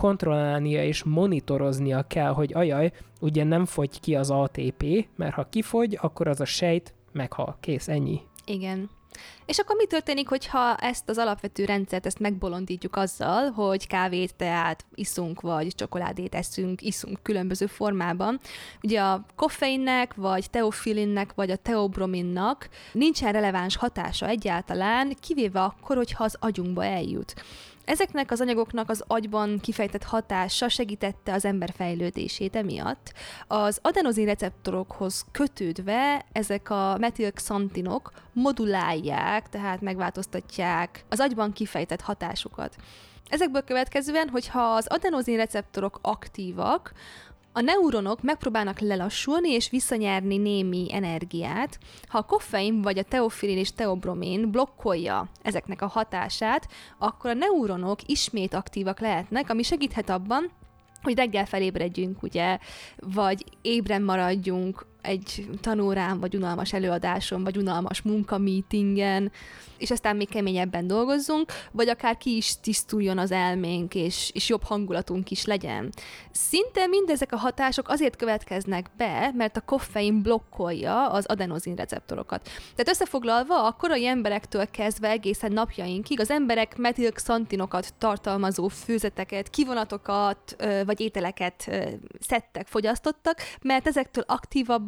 kontrollálnia 0.00 0.84
és 0.84 1.02
monitoroznia 1.02 2.02
kell, 2.02 2.32
hogy 2.32 2.52
ajaj, 2.54 2.92
ugye 3.20 3.44
nem 3.44 3.64
fogy 3.64 4.00
ki 4.00 4.14
az 4.14 4.30
ATP, 4.30 5.08
mert 5.16 5.34
ha 5.34 5.48
kifogy, 5.48 5.98
akkor 6.00 6.28
az 6.28 6.40
a 6.40 6.44
sejt 6.44 6.94
meghal. 7.12 7.56
Kész, 7.60 7.88
ennyi. 7.88 8.20
Igen. 8.44 8.90
És 9.46 9.58
akkor 9.58 9.76
mi 9.76 9.86
történik, 9.86 10.28
hogyha 10.28 10.76
ezt 10.76 11.08
az 11.08 11.18
alapvető 11.18 11.64
rendszert, 11.64 12.06
ezt 12.06 12.18
megbolondítjuk 12.18 12.96
azzal, 12.96 13.50
hogy 13.50 13.86
kávét, 13.86 14.34
teát 14.34 14.84
iszunk, 14.94 15.40
vagy 15.40 15.74
csokoládét 15.74 16.34
eszünk, 16.34 16.82
iszunk 16.82 17.22
különböző 17.22 17.66
formában. 17.66 18.40
Ugye 18.82 19.00
a 19.00 19.24
koffeinnek, 19.36 20.14
vagy 20.14 20.50
teofilinnek, 20.50 21.34
vagy 21.34 21.50
a 21.50 21.56
teobrominnak 21.56 22.68
nincsen 22.92 23.32
releváns 23.32 23.76
hatása 23.76 24.28
egyáltalán, 24.28 25.16
kivéve 25.20 25.62
akkor, 25.62 25.96
hogyha 25.96 26.24
az 26.24 26.36
agyunkba 26.40 26.84
eljut. 26.84 27.34
Ezeknek 27.90 28.30
az 28.30 28.40
anyagoknak 28.40 28.90
az 28.90 29.04
agyban 29.06 29.58
kifejtett 29.58 30.02
hatása 30.02 30.68
segítette 30.68 31.32
az 31.32 31.44
ember 31.44 31.72
fejlődését 31.76 32.56
emiatt. 32.56 33.12
Az 33.46 33.78
adenozin 33.82 34.24
receptorokhoz 34.24 35.24
kötődve 35.32 36.24
ezek 36.32 36.70
a 36.70 36.96
metilxantinok 36.98 38.12
modulálják, 38.32 39.48
tehát 39.48 39.80
megváltoztatják 39.80 41.04
az 41.08 41.20
agyban 41.20 41.52
kifejtett 41.52 42.00
hatásukat. 42.00 42.76
Ezekből 43.28 43.62
következően, 43.62 44.28
hogyha 44.28 44.62
az 44.62 44.86
adenozin 44.86 45.36
receptorok 45.36 45.98
aktívak, 46.02 46.92
a 47.52 47.60
neuronok 47.60 48.22
megpróbálnak 48.22 48.78
lelassulni 48.78 49.50
és 49.50 49.70
visszanyerni 49.70 50.36
némi 50.36 50.86
energiát. 50.90 51.78
Ha 52.08 52.18
a 52.18 52.22
koffein 52.22 52.82
vagy 52.82 52.98
a 52.98 53.02
teofilin 53.02 53.58
és 53.58 53.72
teobromin 53.72 54.50
blokkolja 54.50 55.28
ezeknek 55.42 55.82
a 55.82 55.86
hatását, 55.86 56.68
akkor 56.98 57.30
a 57.30 57.34
neuronok 57.34 58.00
ismét 58.06 58.54
aktívak 58.54 59.00
lehetnek, 59.00 59.50
ami 59.50 59.62
segíthet 59.62 60.10
abban, 60.10 60.50
hogy 61.02 61.16
reggel 61.16 61.46
felébredjünk, 61.46 62.22
ugye, 62.22 62.58
vagy 62.96 63.44
ébren 63.62 64.02
maradjunk 64.02 64.86
egy 65.02 65.48
tanórán, 65.60 66.20
vagy 66.20 66.36
unalmas 66.36 66.72
előadáson, 66.72 67.44
vagy 67.44 67.56
unalmas 67.56 68.02
munkameetingen, 68.02 69.32
és 69.78 69.90
aztán 69.90 70.16
még 70.16 70.28
keményebben 70.28 70.86
dolgozzunk, 70.86 71.52
vagy 71.72 71.88
akár 71.88 72.16
ki 72.16 72.36
is 72.36 72.60
tisztuljon 72.60 73.18
az 73.18 73.30
elménk, 73.30 73.94
és, 73.94 74.30
és 74.34 74.48
jobb 74.48 74.62
hangulatunk 74.62 75.30
is 75.30 75.44
legyen. 75.44 75.92
Szinte 76.32 76.86
mindezek 76.86 77.32
a 77.32 77.36
hatások 77.36 77.88
azért 77.88 78.16
következnek 78.16 78.90
be, 78.96 79.30
mert 79.34 79.56
a 79.56 79.60
koffein 79.60 80.22
blokkolja 80.22 81.08
az 81.08 81.26
adenozin 81.26 81.74
receptorokat. 81.74 82.42
Tehát 82.42 82.88
összefoglalva, 82.88 83.66
a 83.66 83.72
korai 83.72 84.06
emberektől 84.06 84.66
kezdve 84.70 85.08
egészen 85.08 85.52
napjainkig 85.52 86.20
az 86.20 86.30
emberek 86.30 86.76
metilxantinokat 86.76 87.94
tartalmazó 87.98 88.68
főzeteket, 88.68 89.50
kivonatokat 89.50 90.56
vagy 90.84 91.00
ételeket 91.00 91.70
szedtek, 92.20 92.66
fogyasztottak, 92.66 93.38
mert 93.62 93.86
ezektől 93.86 94.24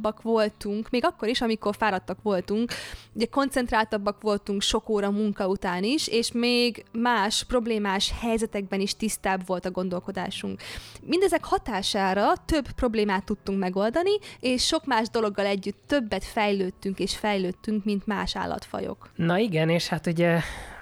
aktívabbak 0.02 0.22
voltunk, 0.22 0.90
még 0.90 1.04
akkor 1.04 1.28
is, 1.28 1.40
amikor 1.40 1.74
fáradtak 1.76 2.22
voltunk, 2.22 2.72
ugye 3.12 3.26
koncentráltabbak 3.26 4.22
voltunk 4.22 4.62
sok 4.62 4.88
óra 4.88 5.10
munka 5.10 5.46
után 5.46 5.82
is, 5.82 6.08
és 6.08 6.32
még 6.32 6.84
más 6.92 7.44
problémás 7.44 8.12
helyzetekben 8.20 8.80
is 8.80 8.96
tisztább 8.96 9.46
volt 9.46 9.64
a 9.64 9.70
gondolkodásunk. 9.70 10.60
Mindezek 11.02 11.44
hatására 11.44 12.32
több 12.44 12.70
problémát 12.70 13.24
tudtunk 13.24 13.58
megoldani, 13.58 14.18
és 14.40 14.66
sok 14.66 14.86
más 14.86 15.08
dologgal 15.08 15.46
együtt 15.46 15.82
többet 15.86 16.24
fejlődtünk 16.24 16.98
és 16.98 17.16
fejlődtünk, 17.16 17.84
mint 17.84 18.06
más 18.06 18.36
állatfajok. 18.36 19.10
Na 19.16 19.38
igen, 19.38 19.68
és 19.68 19.88
hát 19.88 20.06
ugye 20.06 20.40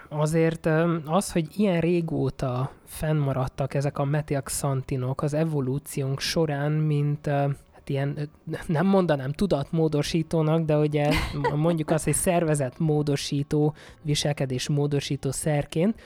azért 0.09 0.68
az, 1.04 1.33
hogy 1.33 1.46
ilyen 1.56 1.80
régóta 1.80 2.72
fennmaradtak 2.87 3.74
ezek 3.74 3.98
a 3.98 4.04
metiaxantinok 4.04 5.22
az 5.22 5.35
evolúciónk 5.35 6.20
során, 6.20 6.72
mint 6.72 7.30
ilyen, 7.90 8.31
nem 8.66 8.87
mondanám 8.87 9.33
tudatmódosítónak, 9.33 10.64
de 10.64 10.76
ugye 10.76 11.11
mondjuk 11.55 11.90
azt, 11.90 12.05
hogy 12.05 12.14
szervezetmódosító, 12.14 13.74
viselkedésmódosító 14.03 15.31
szerként, 15.31 16.00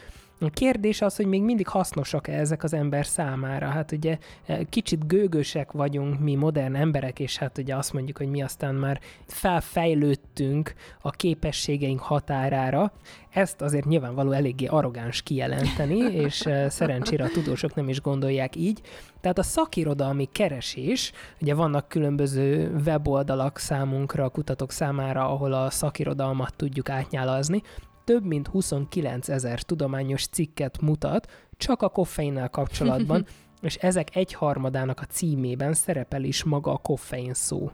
A 0.44 0.50
kérdés 0.50 1.00
az, 1.00 1.16
hogy 1.16 1.26
még 1.26 1.42
mindig 1.42 1.68
hasznosak-e 1.68 2.32
ezek 2.32 2.62
az 2.62 2.72
ember 2.72 3.06
számára. 3.06 3.66
Hát 3.66 3.92
ugye 3.92 4.18
eh, 4.46 4.58
kicsit 4.68 5.06
gőgösek 5.06 5.72
vagyunk 5.72 6.20
mi 6.20 6.34
modern 6.34 6.74
emberek, 6.74 7.18
és 7.20 7.36
hát 7.36 7.58
ugye 7.58 7.76
azt 7.76 7.92
mondjuk, 7.92 8.18
hogy 8.18 8.28
mi 8.28 8.42
aztán 8.42 8.74
már 8.74 9.00
felfejlődtünk 9.26 10.74
a 11.00 11.10
képességeink 11.10 12.00
határára. 12.00 12.92
Ezt 13.30 13.60
azért 13.60 13.84
nyilvánvaló 13.84 14.30
eléggé 14.30 14.66
arrogáns 14.66 15.22
kijelenteni, 15.22 15.98
és 15.98 16.40
eh, 16.40 16.70
szerencsére 16.70 17.24
a 17.24 17.28
tudósok 17.28 17.74
nem 17.74 17.88
is 17.88 18.00
gondolják 18.00 18.56
így. 18.56 18.80
Tehát 19.20 19.38
a 19.38 19.42
szakirodalmi 19.42 20.28
keresés, 20.32 21.12
ugye 21.40 21.54
vannak 21.54 21.88
különböző 21.88 22.74
weboldalak 22.84 23.58
számunkra, 23.58 24.28
kutatók 24.28 24.72
számára, 24.72 25.28
ahol 25.30 25.52
a 25.52 25.70
szakirodalmat 25.70 26.54
tudjuk 26.56 26.88
átnyálazni, 26.88 27.62
több 28.04 28.24
mint 28.24 28.46
29 28.46 29.28
ezer 29.28 29.62
tudományos 29.62 30.26
cikket 30.26 30.80
mutat 30.80 31.30
csak 31.56 31.82
a 31.82 31.88
koffeinnel 31.88 32.48
kapcsolatban, 32.48 33.26
és 33.62 33.74
ezek 33.74 34.16
egyharmadának 34.16 35.00
a 35.00 35.04
címében 35.04 35.72
szerepel 35.72 36.24
is 36.24 36.44
maga 36.44 36.72
a 36.72 36.76
koffein 36.76 37.34
szó. 37.34 37.70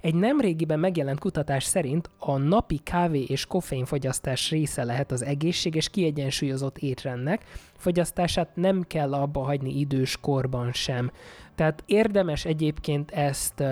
Egy 0.00 0.14
nemrégiben 0.14 0.78
megjelent 0.78 1.18
kutatás 1.18 1.64
szerint 1.64 2.10
a 2.18 2.36
napi 2.36 2.78
kávé 2.78 3.22
és 3.22 3.46
koffeinfogyasztás 3.46 4.50
része 4.50 4.84
lehet 4.84 5.12
az 5.12 5.22
egészséges, 5.22 5.88
kiegyensúlyozott 5.88 6.78
étrendnek, 6.78 7.44
fogyasztását 7.76 8.56
nem 8.56 8.84
kell 8.86 9.14
abba 9.14 9.40
hagyni 9.40 9.78
idős 9.78 10.16
korban 10.20 10.72
sem. 10.72 11.10
Tehát 11.54 11.82
érdemes 11.86 12.44
egyébként 12.44 13.10
ezt 13.10 13.62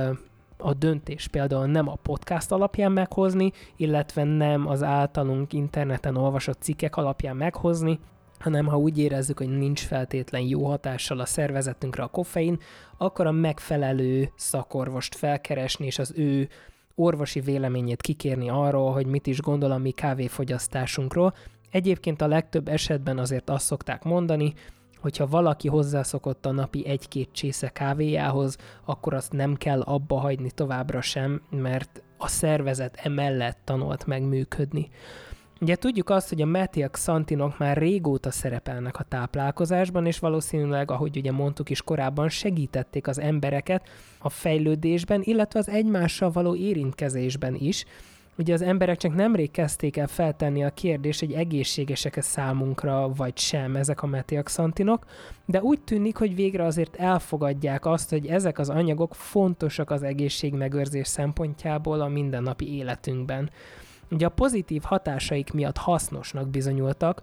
a 0.58 0.74
döntés 0.74 1.28
például 1.28 1.66
nem 1.66 1.88
a 1.88 1.98
podcast 2.02 2.52
alapján 2.52 2.92
meghozni, 2.92 3.52
illetve 3.76 4.24
nem 4.24 4.66
az 4.66 4.82
általunk 4.82 5.52
interneten 5.52 6.16
olvasott 6.16 6.62
cikkek 6.62 6.96
alapján 6.96 7.36
meghozni, 7.36 7.98
hanem 8.38 8.66
ha 8.66 8.78
úgy 8.78 8.98
érezzük, 8.98 9.38
hogy 9.38 9.58
nincs 9.58 9.80
feltétlen 9.80 10.40
jó 10.40 10.66
hatással 10.66 11.20
a 11.20 11.26
szervezetünkre 11.26 12.02
a 12.02 12.06
koffein, 12.06 12.58
akkor 12.96 13.26
a 13.26 13.32
megfelelő 13.32 14.32
szakorvost 14.36 15.14
felkeresni, 15.14 15.86
és 15.86 15.98
az 15.98 16.12
ő 16.16 16.48
orvosi 16.94 17.40
véleményét 17.40 18.02
kikérni 18.02 18.48
arról, 18.48 18.92
hogy 18.92 19.06
mit 19.06 19.26
is 19.26 19.40
gondol 19.40 19.70
a 19.70 19.78
mi 19.78 19.90
kávéfogyasztásunkról. 19.90 21.34
Egyébként 21.70 22.20
a 22.20 22.26
legtöbb 22.26 22.68
esetben 22.68 23.18
azért 23.18 23.50
azt 23.50 23.64
szokták 23.64 24.04
mondani, 24.04 24.54
hogyha 25.00 25.26
valaki 25.26 25.68
hozzászokott 25.68 26.46
a 26.46 26.52
napi 26.52 26.86
egy-két 26.86 27.28
csésze 27.32 27.68
kávéjához, 27.68 28.56
akkor 28.84 29.14
azt 29.14 29.32
nem 29.32 29.54
kell 29.54 29.80
abba 29.80 30.18
hagyni 30.18 30.50
továbbra 30.50 31.00
sem, 31.00 31.42
mert 31.50 32.02
a 32.16 32.28
szervezet 32.28 33.00
emellett 33.02 33.58
tanult 33.64 34.06
meg 34.06 34.22
működni. 34.22 34.88
Ugye 35.60 35.76
tudjuk 35.76 36.10
azt, 36.10 36.28
hogy 36.28 36.42
a 36.42 36.46
metiaxantinok 36.46 37.58
már 37.58 37.76
régóta 37.76 38.30
szerepelnek 38.30 38.98
a 38.98 39.02
táplálkozásban, 39.02 40.06
és 40.06 40.18
valószínűleg, 40.18 40.90
ahogy 40.90 41.16
ugye 41.16 41.32
mondtuk 41.32 41.70
is 41.70 41.82
korábban, 41.82 42.28
segítették 42.28 43.06
az 43.06 43.18
embereket 43.18 43.88
a 44.18 44.28
fejlődésben, 44.28 45.20
illetve 45.24 45.58
az 45.58 45.68
egymással 45.68 46.30
való 46.30 46.54
érintkezésben 46.54 47.54
is, 47.54 47.84
Ugye 48.38 48.52
az 48.52 48.62
emberek 48.62 48.96
csak 48.96 49.14
nemrég 49.14 49.50
kezdték 49.50 49.96
el 49.96 50.06
feltenni 50.06 50.64
a 50.64 50.70
kérdést, 50.70 51.20
hogy 51.20 51.32
egészségesek-e 51.32 52.20
számunkra, 52.20 53.12
vagy 53.16 53.38
sem 53.38 53.76
ezek 53.76 54.02
a 54.02 54.06
metiaxantinok, 54.06 55.04
de 55.44 55.62
úgy 55.62 55.80
tűnik, 55.80 56.16
hogy 56.16 56.34
végre 56.34 56.64
azért 56.64 56.96
elfogadják 56.96 57.86
azt, 57.86 58.10
hogy 58.10 58.26
ezek 58.26 58.58
az 58.58 58.68
anyagok 58.68 59.14
fontosak 59.14 59.90
az 59.90 60.02
egészségmegőrzés 60.02 61.06
szempontjából 61.06 62.00
a 62.00 62.08
mindennapi 62.08 62.76
életünkben. 62.76 63.50
Ugye 64.10 64.26
a 64.26 64.30
pozitív 64.30 64.82
hatásaik 64.82 65.52
miatt 65.52 65.76
hasznosnak 65.76 66.48
bizonyultak, 66.48 67.22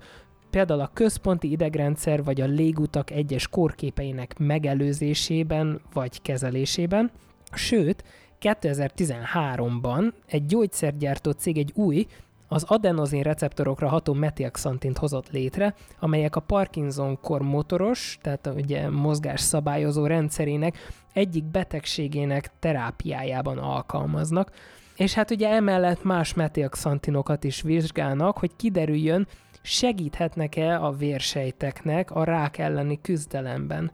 például 0.49 0.79
a 0.79 0.91
központi 0.93 1.51
idegrendszer 1.51 2.23
vagy 2.23 2.41
a 2.41 2.45
légutak 2.45 3.11
egyes 3.11 3.47
kórképeinek 3.47 4.37
megelőzésében 4.37 5.81
vagy 5.93 6.21
kezelésében, 6.21 7.11
sőt, 7.53 8.03
2013-ban 8.45 10.13
egy 10.25 10.45
gyógyszergyártó 10.45 11.31
cég 11.31 11.57
egy 11.57 11.71
új, 11.75 12.07
az 12.47 12.63
adenozin 12.67 13.21
receptorokra 13.21 13.87
ható 13.87 14.13
metiaxantint 14.13 14.97
hozott 14.97 15.31
létre, 15.31 15.75
amelyek 15.99 16.35
a 16.35 16.39
Parkinson-kor 16.39 17.41
motoros, 17.41 18.17
tehát 18.21 18.49
ugye 18.55 18.89
mozgás 18.89 19.41
szabályozó 19.41 20.05
rendszerének 20.05 20.77
egyik 21.13 21.43
betegségének 21.43 22.51
terápiájában 22.59 23.57
alkalmaznak. 23.57 24.51
És 24.95 25.13
hát 25.13 25.31
ugye 25.31 25.49
emellett 25.49 26.03
más 26.03 26.33
metiaxantinokat 26.33 27.43
is 27.43 27.61
vizsgálnak, 27.61 28.37
hogy 28.37 28.51
kiderüljön, 28.55 29.27
segíthetnek-e 29.61 30.83
a 30.83 30.91
vérsejteknek 30.91 32.11
a 32.11 32.23
rák 32.23 32.57
elleni 32.57 33.01
küzdelemben. 33.01 33.91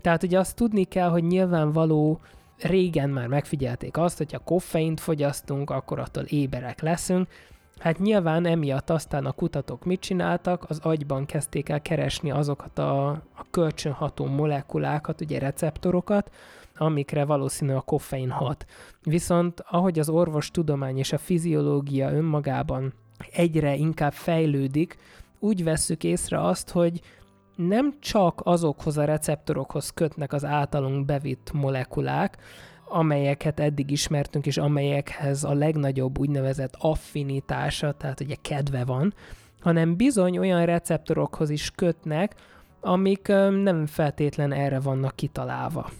Tehát 0.00 0.22
ugye 0.22 0.38
azt 0.38 0.56
tudni 0.56 0.84
kell, 0.84 1.08
hogy 1.08 1.24
nyilvánvaló 1.24 2.20
régen 2.62 3.10
már 3.10 3.26
megfigyelték 3.26 3.96
azt, 3.96 4.18
hogy 4.18 4.32
ha 4.32 4.38
koffeint 4.38 5.00
fogyasztunk, 5.00 5.70
akkor 5.70 5.98
attól 5.98 6.24
éberek 6.24 6.80
leszünk. 6.80 7.28
Hát 7.78 7.98
nyilván 7.98 8.46
emiatt 8.46 8.90
aztán 8.90 9.26
a 9.26 9.32
kutatók 9.32 9.84
mit 9.84 10.00
csináltak, 10.00 10.64
az 10.68 10.78
agyban 10.82 11.26
kezdték 11.26 11.68
el 11.68 11.82
keresni 11.82 12.30
azokat 12.30 12.78
a, 12.78 13.08
a 13.08 13.46
kölcsönható 13.50 14.26
molekulákat, 14.26 15.20
ugye 15.20 15.38
receptorokat, 15.38 16.30
amikre 16.76 17.24
valószínű 17.24 17.72
a 17.72 17.80
koffein 17.80 18.30
hat. 18.30 18.66
Viszont 19.02 19.64
ahogy 19.68 19.98
az 19.98 20.08
orvostudomány 20.08 20.98
és 20.98 21.12
a 21.12 21.18
fiziológia 21.18 22.12
önmagában 22.12 22.92
egyre 23.32 23.74
inkább 23.74 24.12
fejlődik, 24.12 24.96
úgy 25.38 25.64
vesszük 25.64 26.04
észre 26.04 26.40
azt, 26.40 26.70
hogy 26.70 27.00
nem 27.56 27.94
csak 28.00 28.40
azokhoz 28.44 28.98
a 28.98 29.04
receptorokhoz 29.04 29.90
kötnek 29.90 30.32
az 30.32 30.44
általunk 30.44 31.04
bevitt 31.04 31.52
molekulák, 31.52 32.38
amelyeket 32.88 33.60
eddig 33.60 33.90
ismertünk, 33.90 34.46
és 34.46 34.56
amelyekhez 34.56 35.44
a 35.44 35.54
legnagyobb 35.54 36.18
úgynevezett 36.18 36.76
affinitása, 36.78 37.92
tehát 37.92 38.20
ugye 38.20 38.34
kedve 38.42 38.84
van, 38.84 39.14
hanem 39.60 39.96
bizony 39.96 40.38
olyan 40.38 40.64
receptorokhoz 40.64 41.50
is 41.50 41.70
kötnek, 41.70 42.34
amik 42.80 43.26
nem 43.62 43.86
feltétlen 43.86 44.52
erre 44.52 44.80
vannak 44.80 45.16
kitalálva. 45.16 45.90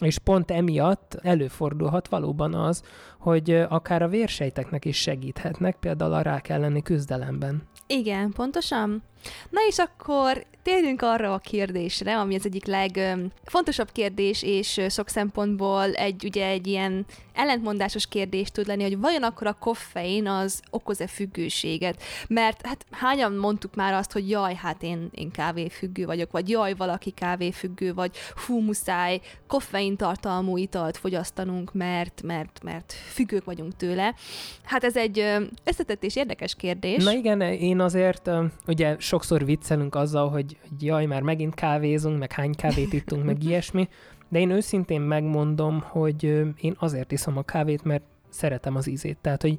És 0.00 0.18
pont 0.18 0.50
emiatt 0.50 1.18
előfordulhat 1.22 2.08
valóban 2.08 2.54
az, 2.54 2.82
hogy 3.18 3.50
akár 3.68 4.02
a 4.02 4.08
vérsejteknek 4.08 4.84
is 4.84 4.96
segíthetnek, 4.96 5.76
például 5.76 6.12
a 6.12 6.22
rák 6.22 6.48
elleni 6.48 6.82
küzdelemben. 6.82 7.62
Igen, 7.86 8.30
pontosan. 8.30 9.02
Na 9.50 9.60
és 9.68 9.78
akkor 9.78 10.46
térjünk 10.64 11.02
arra 11.02 11.32
a 11.32 11.38
kérdésre, 11.38 12.18
ami 12.18 12.34
az 12.34 12.46
egyik 12.46 12.66
legfontosabb 12.66 13.92
kérdés, 13.92 14.42
és 14.42 14.80
sok 14.88 15.08
szempontból 15.08 15.92
egy, 15.92 16.24
ugye 16.24 16.46
egy 16.46 16.66
ilyen 16.66 17.06
ellentmondásos 17.34 18.06
kérdés 18.06 18.50
tud 18.50 18.66
lenni, 18.66 18.82
hogy 18.82 18.98
vajon 18.98 19.22
akkor 19.22 19.46
a 19.46 19.56
koffein 19.60 20.26
az 20.26 20.60
okoz-e 20.70 21.06
függőséget? 21.06 22.02
Mert 22.28 22.66
hát 22.66 22.86
hányan 22.90 23.32
mondtuk 23.32 23.74
már 23.74 23.92
azt, 23.92 24.12
hogy 24.12 24.30
jaj, 24.30 24.54
hát 24.54 24.82
én, 24.82 25.08
én 25.10 25.30
kávéfüggő 25.30 26.04
vagyok, 26.04 26.30
vagy 26.30 26.48
jaj, 26.48 26.74
valaki 26.74 27.10
kávéfüggő, 27.10 27.94
vagy 27.94 28.16
hú, 28.46 28.60
muszáj 28.60 29.20
koffein 29.46 29.96
tartalmú 29.96 30.56
italt 30.56 30.96
fogyasztanunk, 30.96 31.72
mert, 31.72 32.22
mert, 32.22 32.60
mert 32.62 32.92
függők 32.92 33.44
vagyunk 33.44 33.76
tőle. 33.76 34.14
Hát 34.62 34.84
ez 34.84 34.96
egy 34.96 35.24
összetett 35.64 36.04
és 36.04 36.16
érdekes 36.16 36.54
kérdés. 36.54 37.04
Na 37.04 37.12
igen, 37.12 37.40
én 37.40 37.80
azért 37.80 38.30
ugye 38.66 38.96
sokszor 39.14 39.44
viccelünk 39.44 39.94
azzal, 39.94 40.28
hogy, 40.28 40.56
hogy 40.68 40.82
jaj, 40.82 41.06
már 41.06 41.22
megint 41.22 41.54
kávézunk, 41.54 42.18
meg 42.18 42.32
hány 42.32 42.54
kávét 42.54 42.92
ittunk, 42.92 43.24
meg 43.24 43.42
ilyesmi, 43.44 43.88
de 44.28 44.38
én 44.38 44.50
őszintén 44.50 45.00
megmondom, 45.00 45.80
hogy 45.80 46.24
én 46.60 46.74
azért 46.78 47.12
iszom 47.12 47.36
a 47.36 47.42
kávét, 47.42 47.84
mert 47.84 48.02
szeretem 48.28 48.76
az 48.76 48.86
ízét. 48.86 49.18
Tehát, 49.20 49.42
hogy, 49.42 49.58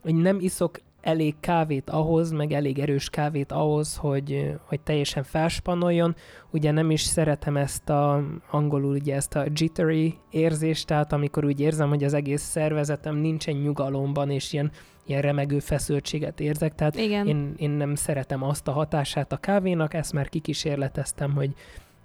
hogy 0.00 0.14
nem 0.14 0.38
iszok 0.40 0.80
elég 1.04 1.34
kávét 1.40 1.90
ahhoz, 1.90 2.30
meg 2.30 2.52
elég 2.52 2.78
erős 2.78 3.10
kávét 3.10 3.52
ahhoz, 3.52 3.96
hogy, 3.96 4.54
hogy 4.64 4.80
teljesen 4.80 5.22
felspanoljon. 5.22 6.14
Ugye 6.50 6.70
nem 6.70 6.90
is 6.90 7.00
szeretem 7.00 7.56
ezt 7.56 7.88
a, 7.88 8.24
angolul 8.50 8.94
ugye 8.94 9.14
ezt 9.14 9.34
a 9.36 9.44
jittery 9.54 10.14
érzést, 10.30 10.86
tehát 10.86 11.12
amikor 11.12 11.44
úgy 11.44 11.60
érzem, 11.60 11.88
hogy 11.88 12.04
az 12.04 12.14
egész 12.14 12.42
szervezetem 12.42 13.16
nincsen 13.16 13.54
nyugalomban, 13.54 14.30
és 14.30 14.52
ilyen, 14.52 14.70
ilyen 15.06 15.22
remegő 15.22 15.58
feszültséget 15.58 16.40
érzek, 16.40 16.74
tehát 16.74 16.96
Igen. 16.96 17.26
Én, 17.26 17.54
én 17.56 17.70
nem 17.70 17.94
szeretem 17.94 18.42
azt 18.42 18.68
a 18.68 18.72
hatását 18.72 19.32
a 19.32 19.36
kávénak, 19.36 19.94
ezt 19.94 20.12
már 20.12 20.28
kikísérleteztem, 20.28 21.34
hogy 21.34 21.50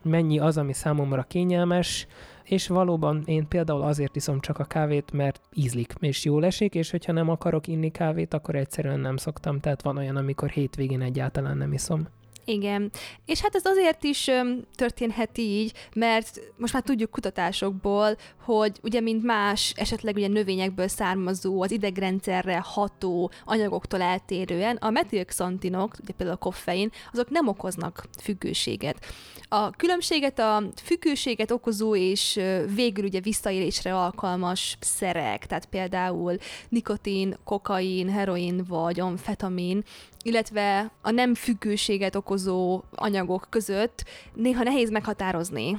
mennyi 0.04 0.40
az, 0.40 0.58
ami 0.58 0.74
számomra 0.74 1.24
kényelmes, 1.24 2.08
és 2.50 2.68
valóban 2.68 3.24
én 3.26 3.48
például 3.48 3.82
azért 3.82 4.16
iszom 4.16 4.40
csak 4.40 4.60
a 4.60 4.64
kávét, 4.64 5.12
mert 5.12 5.42
ízlik, 5.54 5.94
és 6.00 6.26
jól 6.26 6.46
esik, 6.46 6.76
és 6.76 6.92
hogyha 6.92 7.12
nem 7.12 7.30
akarok 7.30 7.68
inni 7.68 7.92
kávét, 7.92 8.34
akkor 8.34 8.56
egyszerűen 8.56 9.00
nem 9.00 9.18
szoktam, 9.18 9.60
tehát 9.60 9.82
van 9.82 9.98
olyan, 9.98 10.16
amikor 10.16 10.50
hétvégén 10.50 11.02
egyáltalán 11.02 11.58
nem 11.58 11.74
iszom. 11.74 12.08
Igen, 12.50 12.92
és 13.26 13.42
hát 13.42 13.56
ez 13.56 13.66
azért 13.66 14.04
is 14.04 14.28
öm, 14.28 14.62
történhet 14.76 15.38
így, 15.38 15.74
mert 15.96 16.40
most 16.58 16.74
már 16.74 16.82
tudjuk 16.84 17.12
kutatásokból, 17.12 18.18
hogy 18.42 18.80
ugye 18.84 19.00
mint 19.00 19.24
más 19.24 19.74
esetleg 19.76 20.16
ugye 20.16 20.28
növényekből 20.28 20.88
származó, 20.88 21.62
az 21.62 21.72
idegrendszerre 21.72 22.62
ható 22.66 23.32
anyagoktól 23.46 24.02
eltérően 24.02 24.76
a 24.76 24.90
metilxantinok, 24.90 25.96
ugye 26.02 26.14
például 26.14 26.38
a 26.38 26.44
koffein, 26.44 26.92
azok 27.12 27.30
nem 27.30 27.48
okoznak 27.48 28.04
függőséget. 28.22 29.06
A 29.52 29.70
különbséget 29.72 30.40
a 30.40 30.64
függőséget 30.84 31.52
okozó 31.52 31.96
és 31.96 32.40
végül 32.76 33.06
ugye 33.06 33.20
visszaélésre 33.20 33.96
alkalmas 33.96 34.78
szerek, 34.80 35.46
tehát 35.46 35.66
például 35.66 36.38
nikotin, 36.70 37.38
kokain, 37.44 38.10
heroin 38.10 38.64
vagy 38.68 39.00
amfetamin, 39.00 39.84
illetve 40.24 40.92
a 41.02 41.12
nem 41.12 41.36
függőséget 41.36 42.16
okozó 42.16 42.82
anyagok 42.92 43.48
között 43.50 44.04
néha 44.34 44.64
nehéz 44.64 44.90
meghatározni 44.90 45.78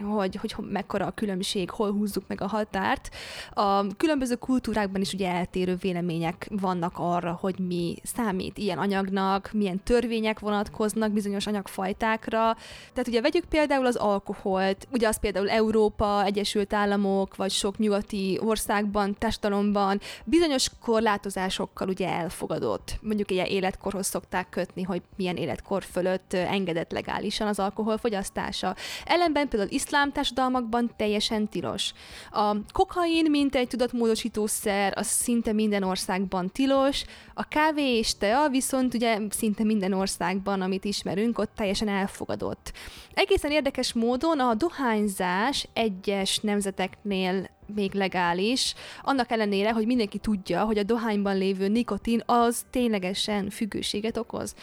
hogy, 0.00 0.36
hogy 0.36 0.54
mekkora 0.70 1.06
a 1.06 1.10
különbség, 1.10 1.70
hol 1.70 1.92
húzzuk 1.92 2.24
meg 2.26 2.40
a 2.40 2.46
határt. 2.46 3.10
A 3.52 3.96
különböző 3.96 4.34
kultúrákban 4.34 5.00
is 5.00 5.12
ugye 5.12 5.28
eltérő 5.28 5.74
vélemények 5.74 6.48
vannak 6.50 6.92
arra, 6.96 7.38
hogy 7.40 7.58
mi 7.58 7.96
számít 8.02 8.58
ilyen 8.58 8.78
anyagnak, 8.78 9.50
milyen 9.52 9.82
törvények 9.82 10.38
vonatkoznak 10.38 11.12
bizonyos 11.12 11.46
anyagfajtákra. 11.46 12.56
Tehát 12.92 13.08
ugye 13.08 13.20
vegyük 13.20 13.44
például 13.44 13.86
az 13.86 13.96
alkoholt, 13.96 14.88
ugye 14.92 15.08
az 15.08 15.18
például 15.20 15.50
Európa, 15.50 16.24
Egyesült 16.24 16.72
Államok, 16.72 17.36
vagy 17.36 17.50
sok 17.50 17.78
nyugati 17.78 18.38
országban, 18.42 19.16
társadalomban 19.18 20.00
bizonyos 20.24 20.70
korlátozásokkal 20.80 21.88
ugye 21.88 22.08
elfogadott. 22.08 22.98
Mondjuk 23.02 23.30
ilyen 23.30 23.46
életkorhoz 23.46 24.06
szokták 24.06 24.48
kötni, 24.48 24.82
hogy 24.82 25.02
milyen 25.16 25.36
életkor 25.36 25.82
fölött 25.82 26.32
engedett 26.32 26.92
legálisan 26.92 27.46
az 27.46 27.58
alkohol 27.58 27.98
fogyasztása. 27.98 28.76
Ellenben 29.04 29.48
például 29.48 29.70
iszlám 29.90 30.12
társadalmakban 30.12 30.90
teljesen 30.96 31.48
tilos. 31.48 31.92
A 32.30 32.56
kokain, 32.72 33.30
mint 33.30 33.54
egy 33.54 33.68
tudatmódosítószer, 33.68 34.92
az 34.96 35.06
szinte 35.06 35.52
minden 35.52 35.82
országban 35.82 36.50
tilos, 36.52 37.04
a 37.34 37.48
kávé 37.48 37.98
és 37.98 38.16
tea 38.16 38.48
viszont 38.48 38.94
ugye 38.94 39.18
szinte 39.30 39.64
minden 39.64 39.92
országban, 39.92 40.60
amit 40.60 40.84
ismerünk, 40.84 41.38
ott 41.38 41.50
teljesen 41.56 41.88
elfogadott. 41.88 42.72
Egészen 43.14 43.50
érdekes 43.50 43.92
módon 43.92 44.40
a 44.40 44.54
dohányzás 44.54 45.68
egyes 45.72 46.38
nemzeteknél 46.38 47.48
még 47.74 47.94
legális, 47.94 48.74
annak 49.02 49.30
ellenére, 49.30 49.72
hogy 49.72 49.86
mindenki 49.86 50.18
tudja, 50.18 50.64
hogy 50.64 50.78
a 50.78 50.82
dohányban 50.82 51.36
lévő 51.36 51.68
nikotin 51.68 52.22
az 52.26 52.64
ténylegesen 52.70 53.50
függőséget 53.50 54.16
okoz. 54.16 54.54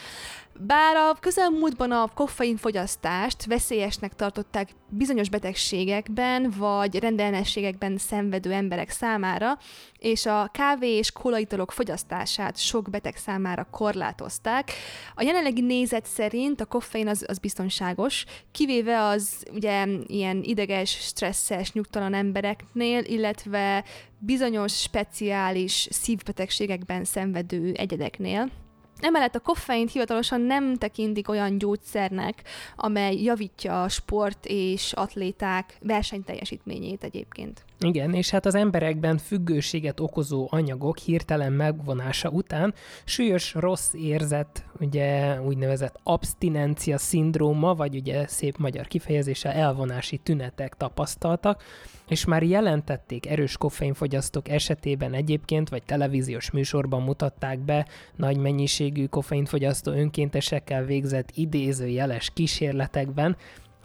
Bár 0.60 0.96
a 0.96 1.14
közelmúltban 1.20 1.92
a 1.92 2.08
koffein 2.14 2.58
fogyasztást 2.58 3.46
veszélyesnek 3.46 4.16
tartották 4.16 4.70
bizonyos 4.90 5.30
betegségekben 5.30 6.54
vagy 6.58 7.00
rendellenességekben 7.00 7.98
szenvedő 7.98 8.52
emberek 8.52 8.90
számára, 8.90 9.58
és 10.00 10.26
a 10.26 10.50
kávé 10.54 10.98
és 10.98 11.12
kolaitalok 11.12 11.72
fogyasztását 11.72 12.58
sok 12.58 12.90
beteg 12.90 13.16
számára 13.16 13.68
korlátozták. 13.72 14.72
A 15.16 15.22
jelenlegi 15.22 15.62
nézet 15.62 16.06
szerint 16.06 16.62
a 16.62 16.66
koffein 16.66 17.08
az, 17.08 17.26
az 17.28 17.38
biztonságos, 17.38 18.26
kivéve 18.52 19.04
az 19.04 19.46
ugye 19.54 19.88
ilyen 20.06 20.44
ideges, 20.44 20.90
stresszes, 20.90 21.72
nyugtalan 21.72 22.14
embereknél, 22.14 23.04
illetve 23.04 23.84
bizonyos 24.20 24.82
speciális 24.82 25.88
szívbetegségekben 25.92 27.04
szenvedő 27.04 27.72
egyedeknél. 27.72 28.52
Emellett 29.00 29.36
a 29.36 29.40
koffeint 29.40 29.92
hivatalosan 29.92 30.42
nem 30.42 30.76
tekintik 30.76 31.30
olyan 31.30 31.58
gyógyszernek, 31.58 32.44
amely 32.76 33.16
javítja 33.16 33.84
a 33.84 33.90
sport 33.90 34.46
és 34.46 34.94
atléták 34.94 35.78
versenyteljesítményét 35.82 37.04
egyébként. 37.04 37.66
Igen, 37.80 38.14
és 38.14 38.30
hát 38.30 38.46
az 38.46 38.56
emberekben 38.56 39.18
függőséget 39.18 40.00
okozó 40.00 40.48
anyagok 40.50 40.98
hirtelen 40.98 41.54
megvonása 41.54 42.30
után 42.30 42.74
súlyos 43.06 43.54
rossz 43.54 43.94
érzet, 43.94 44.66
ugye 44.80 45.42
úgynevezett 45.42 46.00
abstinencia 46.04 46.98
szindróma, 46.98 47.76
vagy 47.76 47.96
ugye 47.96 48.28
szép 48.28 48.58
magyar 48.58 48.88
kifejezése 48.88 49.54
elvonási 49.54 50.18
tünetek 50.18 50.76
tapasztaltak, 50.78 51.64
és 52.08 52.26
már 52.26 52.44
jelentették 52.44 53.30
erős 53.30 53.58
koffeinfogyasztók 53.58 54.50
esetében 54.50 55.14
egyébként, 55.14 55.70
vagy 55.70 55.84
televíziós 55.84 56.52
műsorban 56.52 57.02
mutatták 57.02 57.60
be 57.60 57.88
nagy 58.16 58.38
mennyiségű 58.38 59.06
koffeinfogyasztó 59.06 59.92
önkéntesekkel 59.92 60.84
végzett 60.84 61.32
idézőjeles 61.34 62.30
kísérletekben, 62.34 63.38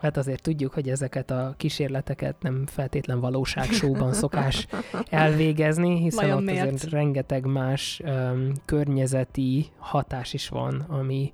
Hát 0.02 0.16
azért 0.16 0.42
tudjuk, 0.42 0.72
hogy 0.72 0.88
ezeket 0.88 1.30
a 1.30 1.54
kísérleteket 1.56 2.36
nem 2.40 2.66
feltétlen 2.66 3.20
valóságsóban 3.20 4.12
szokás 4.12 4.66
elvégezni, 5.10 5.98
hiszen 5.98 6.24
Vajon 6.24 6.38
ott 6.38 6.44
miért? 6.44 6.66
azért 6.66 6.90
rengeteg 6.90 7.46
más 7.46 8.00
um, 8.04 8.52
környezeti 8.64 9.66
hatás 9.76 10.32
is 10.32 10.48
van, 10.48 10.84
ami 10.88 11.32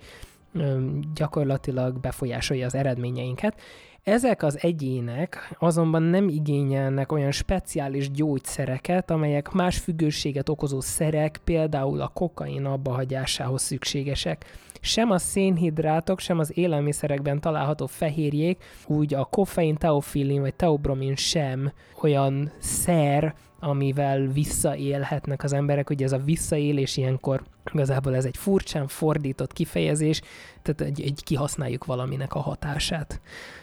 um, 0.55 1.01
gyakorlatilag 1.15 2.01
befolyásolja 2.01 2.67
az 2.67 2.75
eredményeinket. 2.75 3.61
Ezek 4.03 4.43
az 4.43 4.59
egyének 4.63 5.55
azonban 5.59 6.03
nem 6.03 6.29
igényelnek 6.29 7.13
olyan 7.13 7.31
speciális 7.31 8.11
gyógyszereket, 8.11 9.11
amelyek 9.11 9.51
más 9.51 9.79
függőséget 9.79 10.49
okozó 10.49 10.81
szerek, 10.81 11.41
például 11.45 12.01
a 12.01 12.09
kokain 12.09 12.65
abbahagyásához 12.65 13.63
szükségesek. 13.63 14.45
Sem 14.81 15.11
a 15.11 15.19
szénhidrátok, 15.19 16.21
sem 16.21 16.39
az 16.39 16.59
élelmiszerekben 16.59 17.41
található 17.41 17.87
fehérjék, 17.87 18.65
úgy 18.87 19.15
a 19.15 19.25
koffein, 19.25 19.75
teofilin 19.75 20.41
vagy 20.41 20.55
teobromin 20.55 21.17
sem 21.17 21.73
olyan 22.03 22.53
szer, 22.59 23.35
amivel 23.61 24.27
visszaélhetnek 24.27 25.43
az 25.43 25.53
emberek. 25.53 25.91
Ugye 25.91 26.05
ez 26.05 26.13
a 26.13 26.19
visszaélés 26.19 26.97
ilyenkor 26.97 27.43
igazából 27.73 28.15
ez 28.15 28.25
egy 28.25 28.37
furcsán 28.37 28.87
fordított 28.87 29.53
kifejezés, 29.53 30.21
tehát 30.63 30.81
egy, 30.81 31.01
egy 31.01 31.23
kihasználjuk 31.25 31.85
valaminek 31.85 32.35
a 32.35 32.41
hatását. 32.41 33.21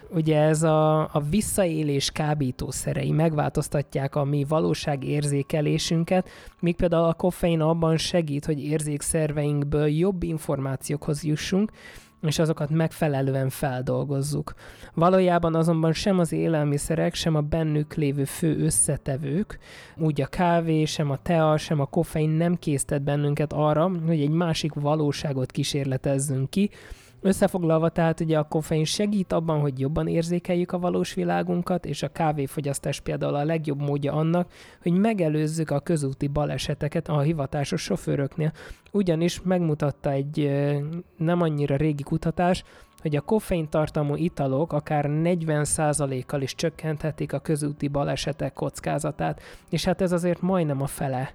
Ugye 0.09 0.39
ez 0.39 0.63
a, 0.63 0.99
a 1.01 1.23
visszaélés 1.29 2.11
kábítószerei 2.11 3.11
megváltoztatják 3.11 4.15
a 4.15 4.23
mi 4.23 4.43
valóságérzékelésünket, 4.43 6.29
míg 6.59 6.75
például 6.75 7.07
a 7.07 7.13
koffein 7.13 7.61
abban 7.61 7.97
segít, 7.97 8.45
hogy 8.45 8.63
érzékszerveinkből 8.63 9.87
jobb 9.87 10.23
információkhoz 10.23 11.23
jussunk, 11.23 11.71
és 12.21 12.39
azokat 12.39 12.69
megfelelően 12.69 13.49
feldolgozzuk. 13.49 14.53
Valójában 14.93 15.55
azonban 15.55 15.93
sem 15.93 16.19
az 16.19 16.31
élelmiszerek, 16.31 17.13
sem 17.13 17.35
a 17.35 17.41
bennük 17.41 17.93
lévő 17.93 18.23
fő 18.23 18.57
összetevők, 18.57 19.59
úgy 19.97 20.21
a 20.21 20.27
kávé, 20.27 20.85
sem 20.85 21.11
a 21.11 21.21
tea, 21.21 21.57
sem 21.57 21.79
a 21.79 21.85
koffein 21.85 22.29
nem 22.29 22.55
késztet 22.55 23.03
bennünket 23.03 23.53
arra, 23.53 23.91
hogy 24.05 24.21
egy 24.21 24.29
másik 24.29 24.73
valóságot 24.73 25.51
kísérletezzünk 25.51 26.49
ki, 26.49 26.69
Összefoglalva 27.21 27.89
tehát 27.89 28.19
ugye 28.19 28.37
a 28.37 28.43
koffein 28.43 28.85
segít 28.85 29.33
abban, 29.33 29.59
hogy 29.59 29.79
jobban 29.79 30.07
érzékeljük 30.07 30.71
a 30.71 30.79
valós 30.79 31.13
világunkat, 31.13 31.85
és 31.85 32.03
a 32.03 32.11
kávéfogyasztás 32.11 32.99
például 32.99 33.35
a 33.35 33.43
legjobb 33.43 33.81
módja 33.81 34.13
annak, 34.13 34.51
hogy 34.81 34.91
megelőzzük 34.91 35.71
a 35.71 35.79
közúti 35.79 36.27
baleseteket 36.27 37.07
a 37.07 37.19
hivatásos 37.19 37.81
sofőröknél. 37.81 38.51
Ugyanis 38.91 39.41
megmutatta 39.41 40.11
egy 40.11 40.51
nem 41.17 41.41
annyira 41.41 41.75
régi 41.75 42.03
kutatás, 42.03 42.63
hogy 43.01 43.15
a 43.15 43.21
koffein 43.21 43.69
tartalmú 43.69 44.15
italok 44.15 44.73
akár 44.73 45.05
40%-kal 45.09 46.41
is 46.41 46.55
csökkenthetik 46.55 47.33
a 47.33 47.39
közúti 47.39 47.87
balesetek 47.87 48.53
kockázatát, 48.53 49.41
és 49.69 49.85
hát 49.85 50.01
ez 50.01 50.11
azért 50.11 50.41
majdnem 50.41 50.81
a 50.81 50.87
fele 50.87 51.33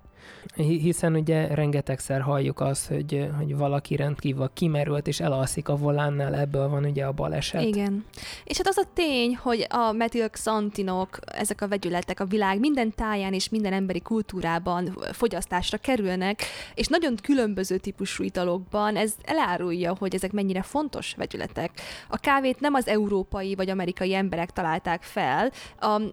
hiszen 0.55 1.15
ugye 1.15 1.55
rengetegszer 1.55 2.21
halljuk 2.21 2.61
azt, 2.61 2.87
hogy, 2.87 3.29
hogy 3.37 3.57
valaki 3.57 3.97
rendkívül 3.97 4.51
kimerült 4.55 5.07
és 5.07 5.21
elalszik 5.21 5.69
a 5.69 5.77
volánnál, 5.77 6.35
ebből 6.35 6.69
van 6.69 6.85
ugye 6.85 7.05
a 7.05 7.13
baleset. 7.13 7.63
Igen. 7.63 8.05
És 8.45 8.57
hát 8.57 8.67
az 8.67 8.79
a 8.79 8.89
tény, 8.95 9.37
hogy 9.37 9.67
a 9.69 9.93
metilxantinok, 9.93 11.19
ezek 11.25 11.61
a 11.61 11.69
vegyületek 11.69 12.21
a 12.21 12.25
világ 12.25 12.59
minden 12.59 12.95
táján 12.95 13.33
és 13.33 13.49
minden 13.49 13.73
emberi 13.73 14.01
kultúrában 14.01 14.97
fogyasztásra 15.13 15.79
kerülnek, 15.79 16.43
és 16.75 16.87
nagyon 16.87 17.15
különböző 17.23 17.77
típusú 17.77 18.25
italokban, 18.25 18.97
ez 18.97 19.15
elárulja, 19.25 19.95
hogy 19.99 20.15
ezek 20.15 20.33
mennyire 20.33 20.63
fontos 20.63 21.15
vegyületek. 21.17 21.71
A 22.09 22.17
kávét 22.17 22.61
nem 22.61 22.75
az 22.75 22.89
európai 22.89 23.55
vagy 23.55 23.71
amerikai 23.71 24.15
emberek 24.15 24.51
találták 24.51 25.03
fel, 25.03 25.51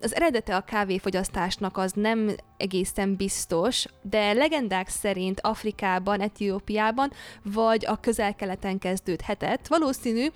az 0.02 0.16
eredete 0.16 0.56
a 0.56 0.62
kávéfogyasztásnak 0.62 1.78
az 1.78 1.92
nem 1.96 2.36
egészen 2.58 3.16
biztos, 3.16 3.86
de 4.02 4.34
legendák 4.34 4.90
szerint 4.90 5.40
Afrikában, 5.42 6.22
Etiópiában 6.22 7.12
vagy 7.44 7.86
a 7.86 8.00
közel-keleten 8.00 8.80
kezdődhetett. 8.80 9.68
Valószínű, 9.68 10.28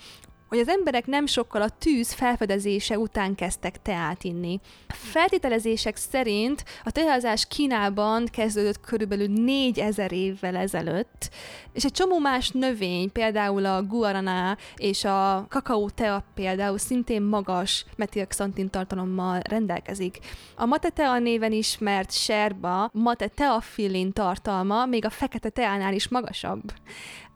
hogy 0.51 0.59
az 0.59 0.67
emberek 0.67 1.05
nem 1.05 1.25
sokkal 1.25 1.61
a 1.61 1.69
tűz 1.69 2.13
felfedezése 2.13 2.97
után 2.97 3.35
kezdtek 3.35 3.81
teát 3.81 4.23
inni. 4.23 4.59
Feltételezések 4.87 5.95
szerint 5.95 6.63
a 6.83 6.91
teázás 6.91 7.47
Kínában 7.47 8.25
kezdődött 8.31 8.81
körülbelül 8.81 9.27
4000 9.27 10.11
évvel 10.11 10.55
ezelőtt, 10.55 11.29
és 11.73 11.83
egy 11.83 11.91
csomó 11.91 12.17
más 12.17 12.49
növény, 12.49 13.11
például 13.11 13.65
a 13.65 13.83
guarana 13.83 14.57
és 14.75 15.03
a 15.03 15.45
kakaó 15.49 15.89
tea 15.89 16.23
például 16.35 16.77
szintén 16.77 17.21
magas 17.21 17.85
metilxantin 17.95 18.69
tartalommal 18.69 19.39
rendelkezik. 19.49 20.19
A 20.55 20.65
matetea 20.65 21.19
néven 21.19 21.51
ismert 21.51 22.11
serba 22.11 22.89
mateteafillin 22.93 24.13
tartalma 24.13 24.85
még 24.85 25.05
a 25.05 25.09
fekete 25.09 25.49
teánál 25.49 25.93
is 25.93 26.07
magasabb. 26.07 26.61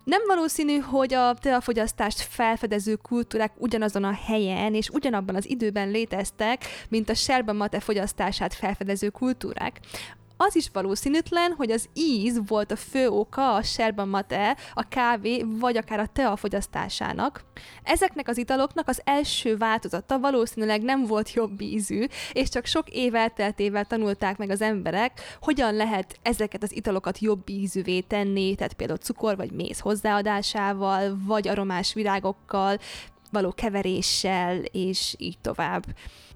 Nem 0.05 0.21
valószínű, 0.27 0.77
hogy 0.77 1.13
a 1.13 1.33
teafogyasztást 1.33 2.21
felfedező 2.21 2.95
kultúrák 2.95 3.51
ugyanazon 3.57 4.03
a 4.03 4.13
helyen 4.25 4.73
és 4.73 4.89
ugyanabban 4.89 5.35
az 5.35 5.49
időben 5.49 5.89
léteztek, 5.89 6.63
mint 6.89 7.09
a 7.09 7.13
serba 7.13 7.53
mate 7.53 7.79
fogyasztását 7.79 8.53
felfedező 8.53 9.09
kultúrák 9.09 9.79
az 10.37 10.55
is 10.55 10.69
valószínűtlen, 10.73 11.51
hogy 11.51 11.71
az 11.71 11.89
íz 11.93 12.39
volt 12.47 12.71
a 12.71 12.75
fő 12.75 13.07
oka 13.07 13.53
a 13.53 13.61
serba 13.61 14.05
mate, 14.05 14.57
a 14.73 14.87
kávé 14.87 15.45
vagy 15.47 15.77
akár 15.77 15.99
a 15.99 16.07
tea 16.13 16.35
fogyasztásának. 16.35 17.43
Ezeknek 17.83 18.27
az 18.27 18.37
italoknak 18.37 18.87
az 18.87 19.01
első 19.03 19.57
változata 19.57 20.19
valószínűleg 20.19 20.81
nem 20.81 21.05
volt 21.05 21.33
jobb 21.33 21.61
ízű, 21.61 22.05
és 22.33 22.49
csak 22.49 22.65
sok 22.65 22.89
év 22.89 23.15
elteltével 23.15 23.85
tanulták 23.85 24.37
meg 24.37 24.49
az 24.49 24.61
emberek, 24.61 25.37
hogyan 25.41 25.73
lehet 25.73 26.19
ezeket 26.21 26.63
az 26.63 26.75
italokat 26.75 27.19
jobb 27.19 27.49
ízűvé 27.49 27.99
tenni, 27.99 28.55
tehát 28.55 28.73
például 28.73 28.99
cukor 28.99 29.35
vagy 29.35 29.51
méz 29.51 29.79
hozzáadásával, 29.79 31.17
vagy 31.25 31.47
aromás 31.47 31.93
virágokkal, 31.93 32.77
való 33.31 33.51
keveréssel, 33.51 34.57
és 34.57 35.15
így 35.17 35.37
tovább. 35.41 35.83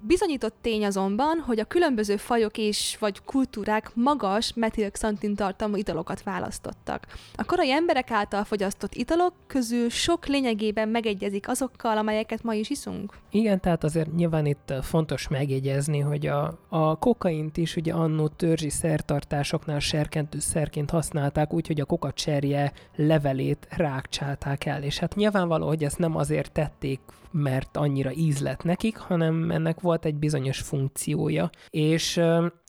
Bizonyított 0.02 0.54
tény 0.60 0.84
azonban, 0.84 1.38
hogy 1.46 1.60
a 1.60 1.64
különböző 1.64 2.16
fajok 2.16 2.58
és 2.58 2.96
vagy 3.00 3.20
kultúrák 3.24 3.90
magas 3.94 4.52
metilxantin 4.54 5.34
tartalmú 5.34 5.76
italokat 5.76 6.22
választottak. 6.22 7.06
A 7.34 7.44
korai 7.44 7.70
emberek 7.70 8.10
által 8.10 8.44
fogyasztott 8.44 8.94
italok 8.94 9.32
közül 9.46 9.88
sok 9.88 10.26
lényegében 10.26 10.88
megegyezik 10.88 11.48
azokkal, 11.48 11.98
amelyeket 11.98 12.42
ma 12.42 12.54
is 12.54 12.70
iszunk. 12.70 13.14
Igen, 13.30 13.60
tehát 13.60 13.84
azért 13.84 14.14
nyilván 14.14 14.46
itt 14.46 14.72
fontos 14.82 15.28
megjegyezni, 15.28 15.98
hogy 15.98 16.26
a, 16.26 16.58
a 16.68 16.98
kokaint 16.98 17.56
is 17.56 17.76
ugye 17.76 17.92
annó 17.92 18.28
törzsi 18.28 18.70
szertartásoknál 18.70 19.78
serkentő 19.78 20.38
szerként 20.38 20.90
használták, 20.90 21.52
úgyhogy 21.52 21.80
a 21.80 21.84
kokacserje 21.84 22.72
levelét 22.96 23.66
rákcsálták 23.70 24.64
el, 24.66 24.82
és 24.82 24.98
hát 24.98 25.14
nyilvánvaló, 25.14 25.66
hogy 25.66 25.84
ezt 25.84 25.98
nem 25.98 26.16
azért 26.16 26.52
tették, 26.52 27.00
mert 27.30 27.76
annyira 27.76 28.12
íz 28.12 28.40
lett 28.40 28.62
nekik, 28.62 28.96
hanem 28.96 29.50
ennek 29.50 29.80
volt 29.80 30.04
egy 30.04 30.14
bizonyos 30.14 30.58
funkciója. 30.58 31.50
És 31.70 32.20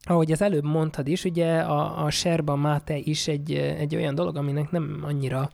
ahogy 0.03 0.31
az 0.31 0.41
előbb 0.41 0.63
mondtad 0.63 1.07
is, 1.07 1.23
ugye 1.23 1.59
a, 1.59 2.03
a 2.05 2.09
serba 2.09 2.55
mate 2.55 2.97
is 2.97 3.27
egy, 3.27 3.53
egy 3.53 3.95
olyan 3.95 4.15
dolog, 4.15 4.35
aminek 4.35 4.71
nem 4.71 5.01
annyira 5.03 5.49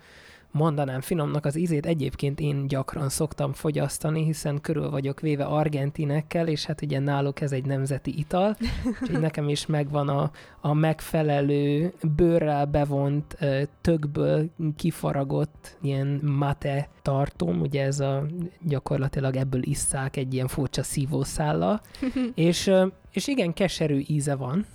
mondanám 0.58 1.02
finomnak 1.02 1.46
az 1.46 1.58
ízét. 1.58 1.86
Egyébként 1.86 2.40
én 2.40 2.68
gyakran 2.68 3.10
szoktam 3.10 3.54
fogyasztani, 3.54 4.24
hiszen 4.24 4.62
körül 4.62 4.90
vagyok 4.90 5.20
véve 5.20 5.44
argentinekkel, 5.44 6.48
és 6.48 6.66
hát 6.66 6.82
ugye 6.82 7.00
náluk 7.00 7.42
ez 7.42 7.52
egy 7.52 7.66
nemzeti 7.66 8.18
ital, 8.18 8.58
úgyhogy 9.02 9.20
nekem 9.20 9.50
is 9.50 9.66
megvan 9.66 10.10
a, 10.10 10.32
a 10.62 10.74
megfelelő 10.74 11.94
bőrrel 12.16 12.66
bevont, 12.66 13.38
tökből 13.82 14.50
kifaragott 14.76 15.78
ilyen 15.82 16.22
mate 16.24 16.90
tartom, 17.02 17.62
ugye 17.62 17.84
ez 17.84 18.00
a 18.00 18.26
gyakorlatilag 18.62 19.36
ebből 19.36 19.62
isszák 19.64 20.16
egy 20.18 20.34
ilyen 20.34 20.48
furcsa 20.48 20.84
szívószállal, 20.84 21.82
és, 22.36 22.72
és 23.12 23.28
igen, 23.28 23.54
keserű 23.54 24.02
íze 24.08 24.36
van, 24.36 24.66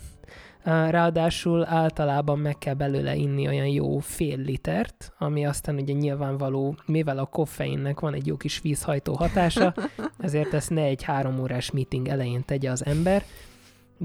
Ráadásul 0.64 1.66
általában 1.66 2.38
meg 2.38 2.58
kell 2.58 2.74
belőle 2.74 3.14
inni 3.14 3.48
olyan 3.48 3.66
jó 3.66 3.98
fél 3.98 4.38
litert, 4.38 5.12
ami 5.18 5.46
aztán 5.46 5.74
ugye 5.74 5.92
nyilvánvaló, 5.92 6.76
mivel 6.86 7.18
a 7.18 7.24
koffeinnek 7.24 8.00
van 8.00 8.14
egy 8.14 8.26
jó 8.26 8.36
kis 8.36 8.60
vízhajtó 8.60 9.14
hatása, 9.14 9.74
ezért 10.18 10.54
ezt 10.54 10.70
ne 10.70 10.82
egy 10.82 11.02
három 11.02 11.40
órás 11.40 11.70
meeting 11.70 12.08
elején 12.08 12.44
tegye 12.44 12.70
az 12.70 12.86
ember, 12.86 13.24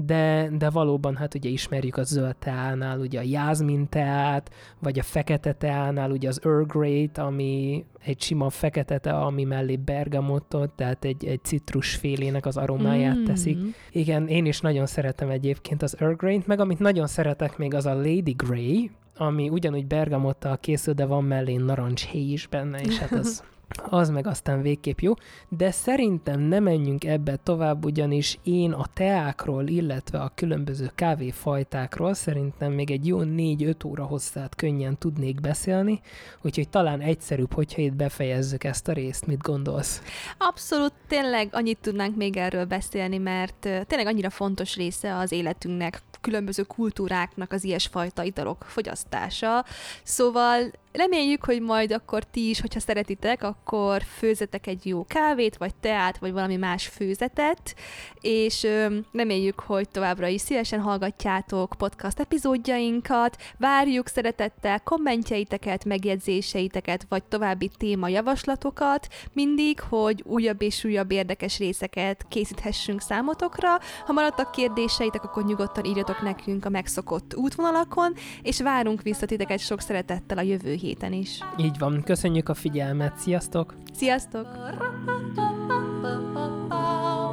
de, 0.06 0.48
de 0.58 0.70
valóban 0.70 1.16
hát 1.16 1.34
ugye 1.34 1.48
ismerjük 1.48 1.96
a 1.96 2.02
zöld 2.02 2.36
teánál 2.36 2.98
ugye 2.98 3.18
a 3.18 3.22
jázmin 3.22 3.88
teát, 3.88 4.50
vagy 4.78 4.98
a 4.98 5.02
fekete 5.02 5.52
teánál 5.52 6.10
ugye 6.10 6.28
az 6.28 6.40
Earl 6.44 6.62
grey 6.62 7.10
ami 7.14 7.84
egy 8.04 8.20
sima 8.20 8.50
fekete 8.50 8.98
tea, 8.98 9.26
ami 9.26 9.44
mellé 9.44 9.76
bergamottot, 9.76 10.70
tehát 10.70 11.04
egy, 11.04 11.24
egy 11.24 11.44
citrusfélének 11.44 12.46
az 12.46 12.56
aromáját 12.56 13.16
mm. 13.16 13.24
teszik. 13.24 13.58
Igen, 13.90 14.28
én 14.28 14.46
is 14.46 14.60
nagyon 14.60 14.86
szeretem 14.86 15.30
egyébként 15.30 15.82
az 15.82 15.96
Earl 16.00 16.14
grey 16.14 16.42
meg 16.46 16.60
amit 16.60 16.78
nagyon 16.78 17.06
szeretek 17.06 17.56
még 17.56 17.74
az 17.74 17.86
a 17.86 17.94
Lady 17.94 18.34
Grey, 18.36 18.90
ami 19.16 19.48
ugyanúgy 19.48 19.86
bergamottal 19.86 20.58
készül, 20.58 20.94
de 20.94 21.04
van 21.04 21.24
mellé 21.24 21.56
narancshéj 21.56 22.32
is 22.32 22.46
benne, 22.46 22.80
és 22.80 22.98
hát 22.98 23.12
az 23.12 23.42
az 23.76 24.10
meg 24.10 24.26
aztán 24.26 24.62
végképp 24.62 24.98
jó, 24.98 25.12
de 25.48 25.70
szerintem 25.70 26.40
nem 26.40 26.62
menjünk 26.62 27.04
ebbe 27.04 27.36
tovább, 27.36 27.84
ugyanis 27.84 28.38
én 28.42 28.72
a 28.72 28.86
teákról, 28.92 29.66
illetve 29.66 30.18
a 30.18 30.32
különböző 30.34 30.90
kávéfajtákról 30.94 32.14
szerintem 32.14 32.72
még 32.72 32.90
egy 32.90 33.06
jó 33.06 33.18
4-5 33.22 33.86
óra 33.86 34.04
hosszát 34.04 34.54
könnyen 34.54 34.98
tudnék 34.98 35.40
beszélni, 35.40 36.00
úgyhogy 36.42 36.68
talán 36.68 37.00
egyszerűbb, 37.00 37.52
hogyha 37.52 37.82
itt 37.82 37.94
befejezzük 37.94 38.64
ezt 38.64 38.88
a 38.88 38.92
részt, 38.92 39.26
mit 39.26 39.42
gondolsz? 39.42 40.02
Abszolút, 40.38 40.92
tényleg 41.06 41.48
annyit 41.52 41.78
tudnánk 41.80 42.16
még 42.16 42.36
erről 42.36 42.64
beszélni, 42.64 43.18
mert 43.18 43.58
tényleg 43.60 44.06
annyira 44.06 44.30
fontos 44.30 44.76
része 44.76 45.16
az 45.16 45.32
életünknek, 45.32 46.02
különböző 46.20 46.62
kultúráknak 46.62 47.52
az 47.52 47.64
ilyesfajta 47.64 48.22
italok 48.22 48.64
fogyasztása. 48.68 49.64
Szóval 50.02 50.70
reméljük, 50.92 51.44
hogy 51.44 51.60
majd 51.60 51.92
akkor 51.92 52.24
ti 52.24 52.48
is, 52.48 52.60
hogyha 52.60 52.80
szeretitek, 52.80 53.42
akkor 53.42 54.02
főzetek 54.02 54.66
egy 54.66 54.86
jó 54.86 55.04
kávét, 55.04 55.56
vagy 55.56 55.74
teát, 55.74 56.18
vagy 56.18 56.32
valami 56.32 56.56
más 56.56 56.86
főzetet, 56.86 57.74
és 58.20 58.66
reméljük, 59.12 59.60
hogy 59.60 59.88
továbbra 59.88 60.26
is 60.26 60.40
szívesen 60.40 60.80
hallgatjátok 60.80 61.74
podcast 61.78 62.20
epizódjainkat, 62.20 63.36
várjuk 63.58 64.08
szeretettel 64.08 64.80
kommentjeiteket, 64.80 65.84
megjegyzéseiteket, 65.84 67.06
vagy 67.08 67.24
további 67.24 67.70
témajavaslatokat 67.76 69.08
mindig, 69.32 69.80
hogy 69.80 70.22
újabb 70.26 70.62
és 70.62 70.84
újabb 70.84 71.10
érdekes 71.10 71.58
részeket 71.58 72.26
készíthessünk 72.28 73.00
számotokra. 73.00 73.78
Ha 74.06 74.12
maradtak 74.12 74.50
kérdéseitek, 74.50 75.24
akkor 75.24 75.44
nyugodtan 75.44 75.84
írjatok 75.84 76.22
nekünk 76.22 76.64
a 76.64 76.68
megszokott 76.68 77.34
útvonalakon, 77.34 78.14
és 78.42 78.60
várunk 78.60 79.02
vissza 79.02 79.26
titeket 79.26 79.58
sok 79.58 79.80
szeretettel 79.80 80.38
a 80.38 80.42
jövő 80.42 80.76
héten 80.78 81.12
is. 81.12 81.40
Így 81.56 81.78
van, 81.78 82.02
köszönjük 82.04 82.48
a 82.48 82.54
figyelmet, 82.54 83.16
sziasztok! 83.16 83.74
Sziasztok! 83.92 84.46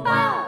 Wow. 0.04 0.45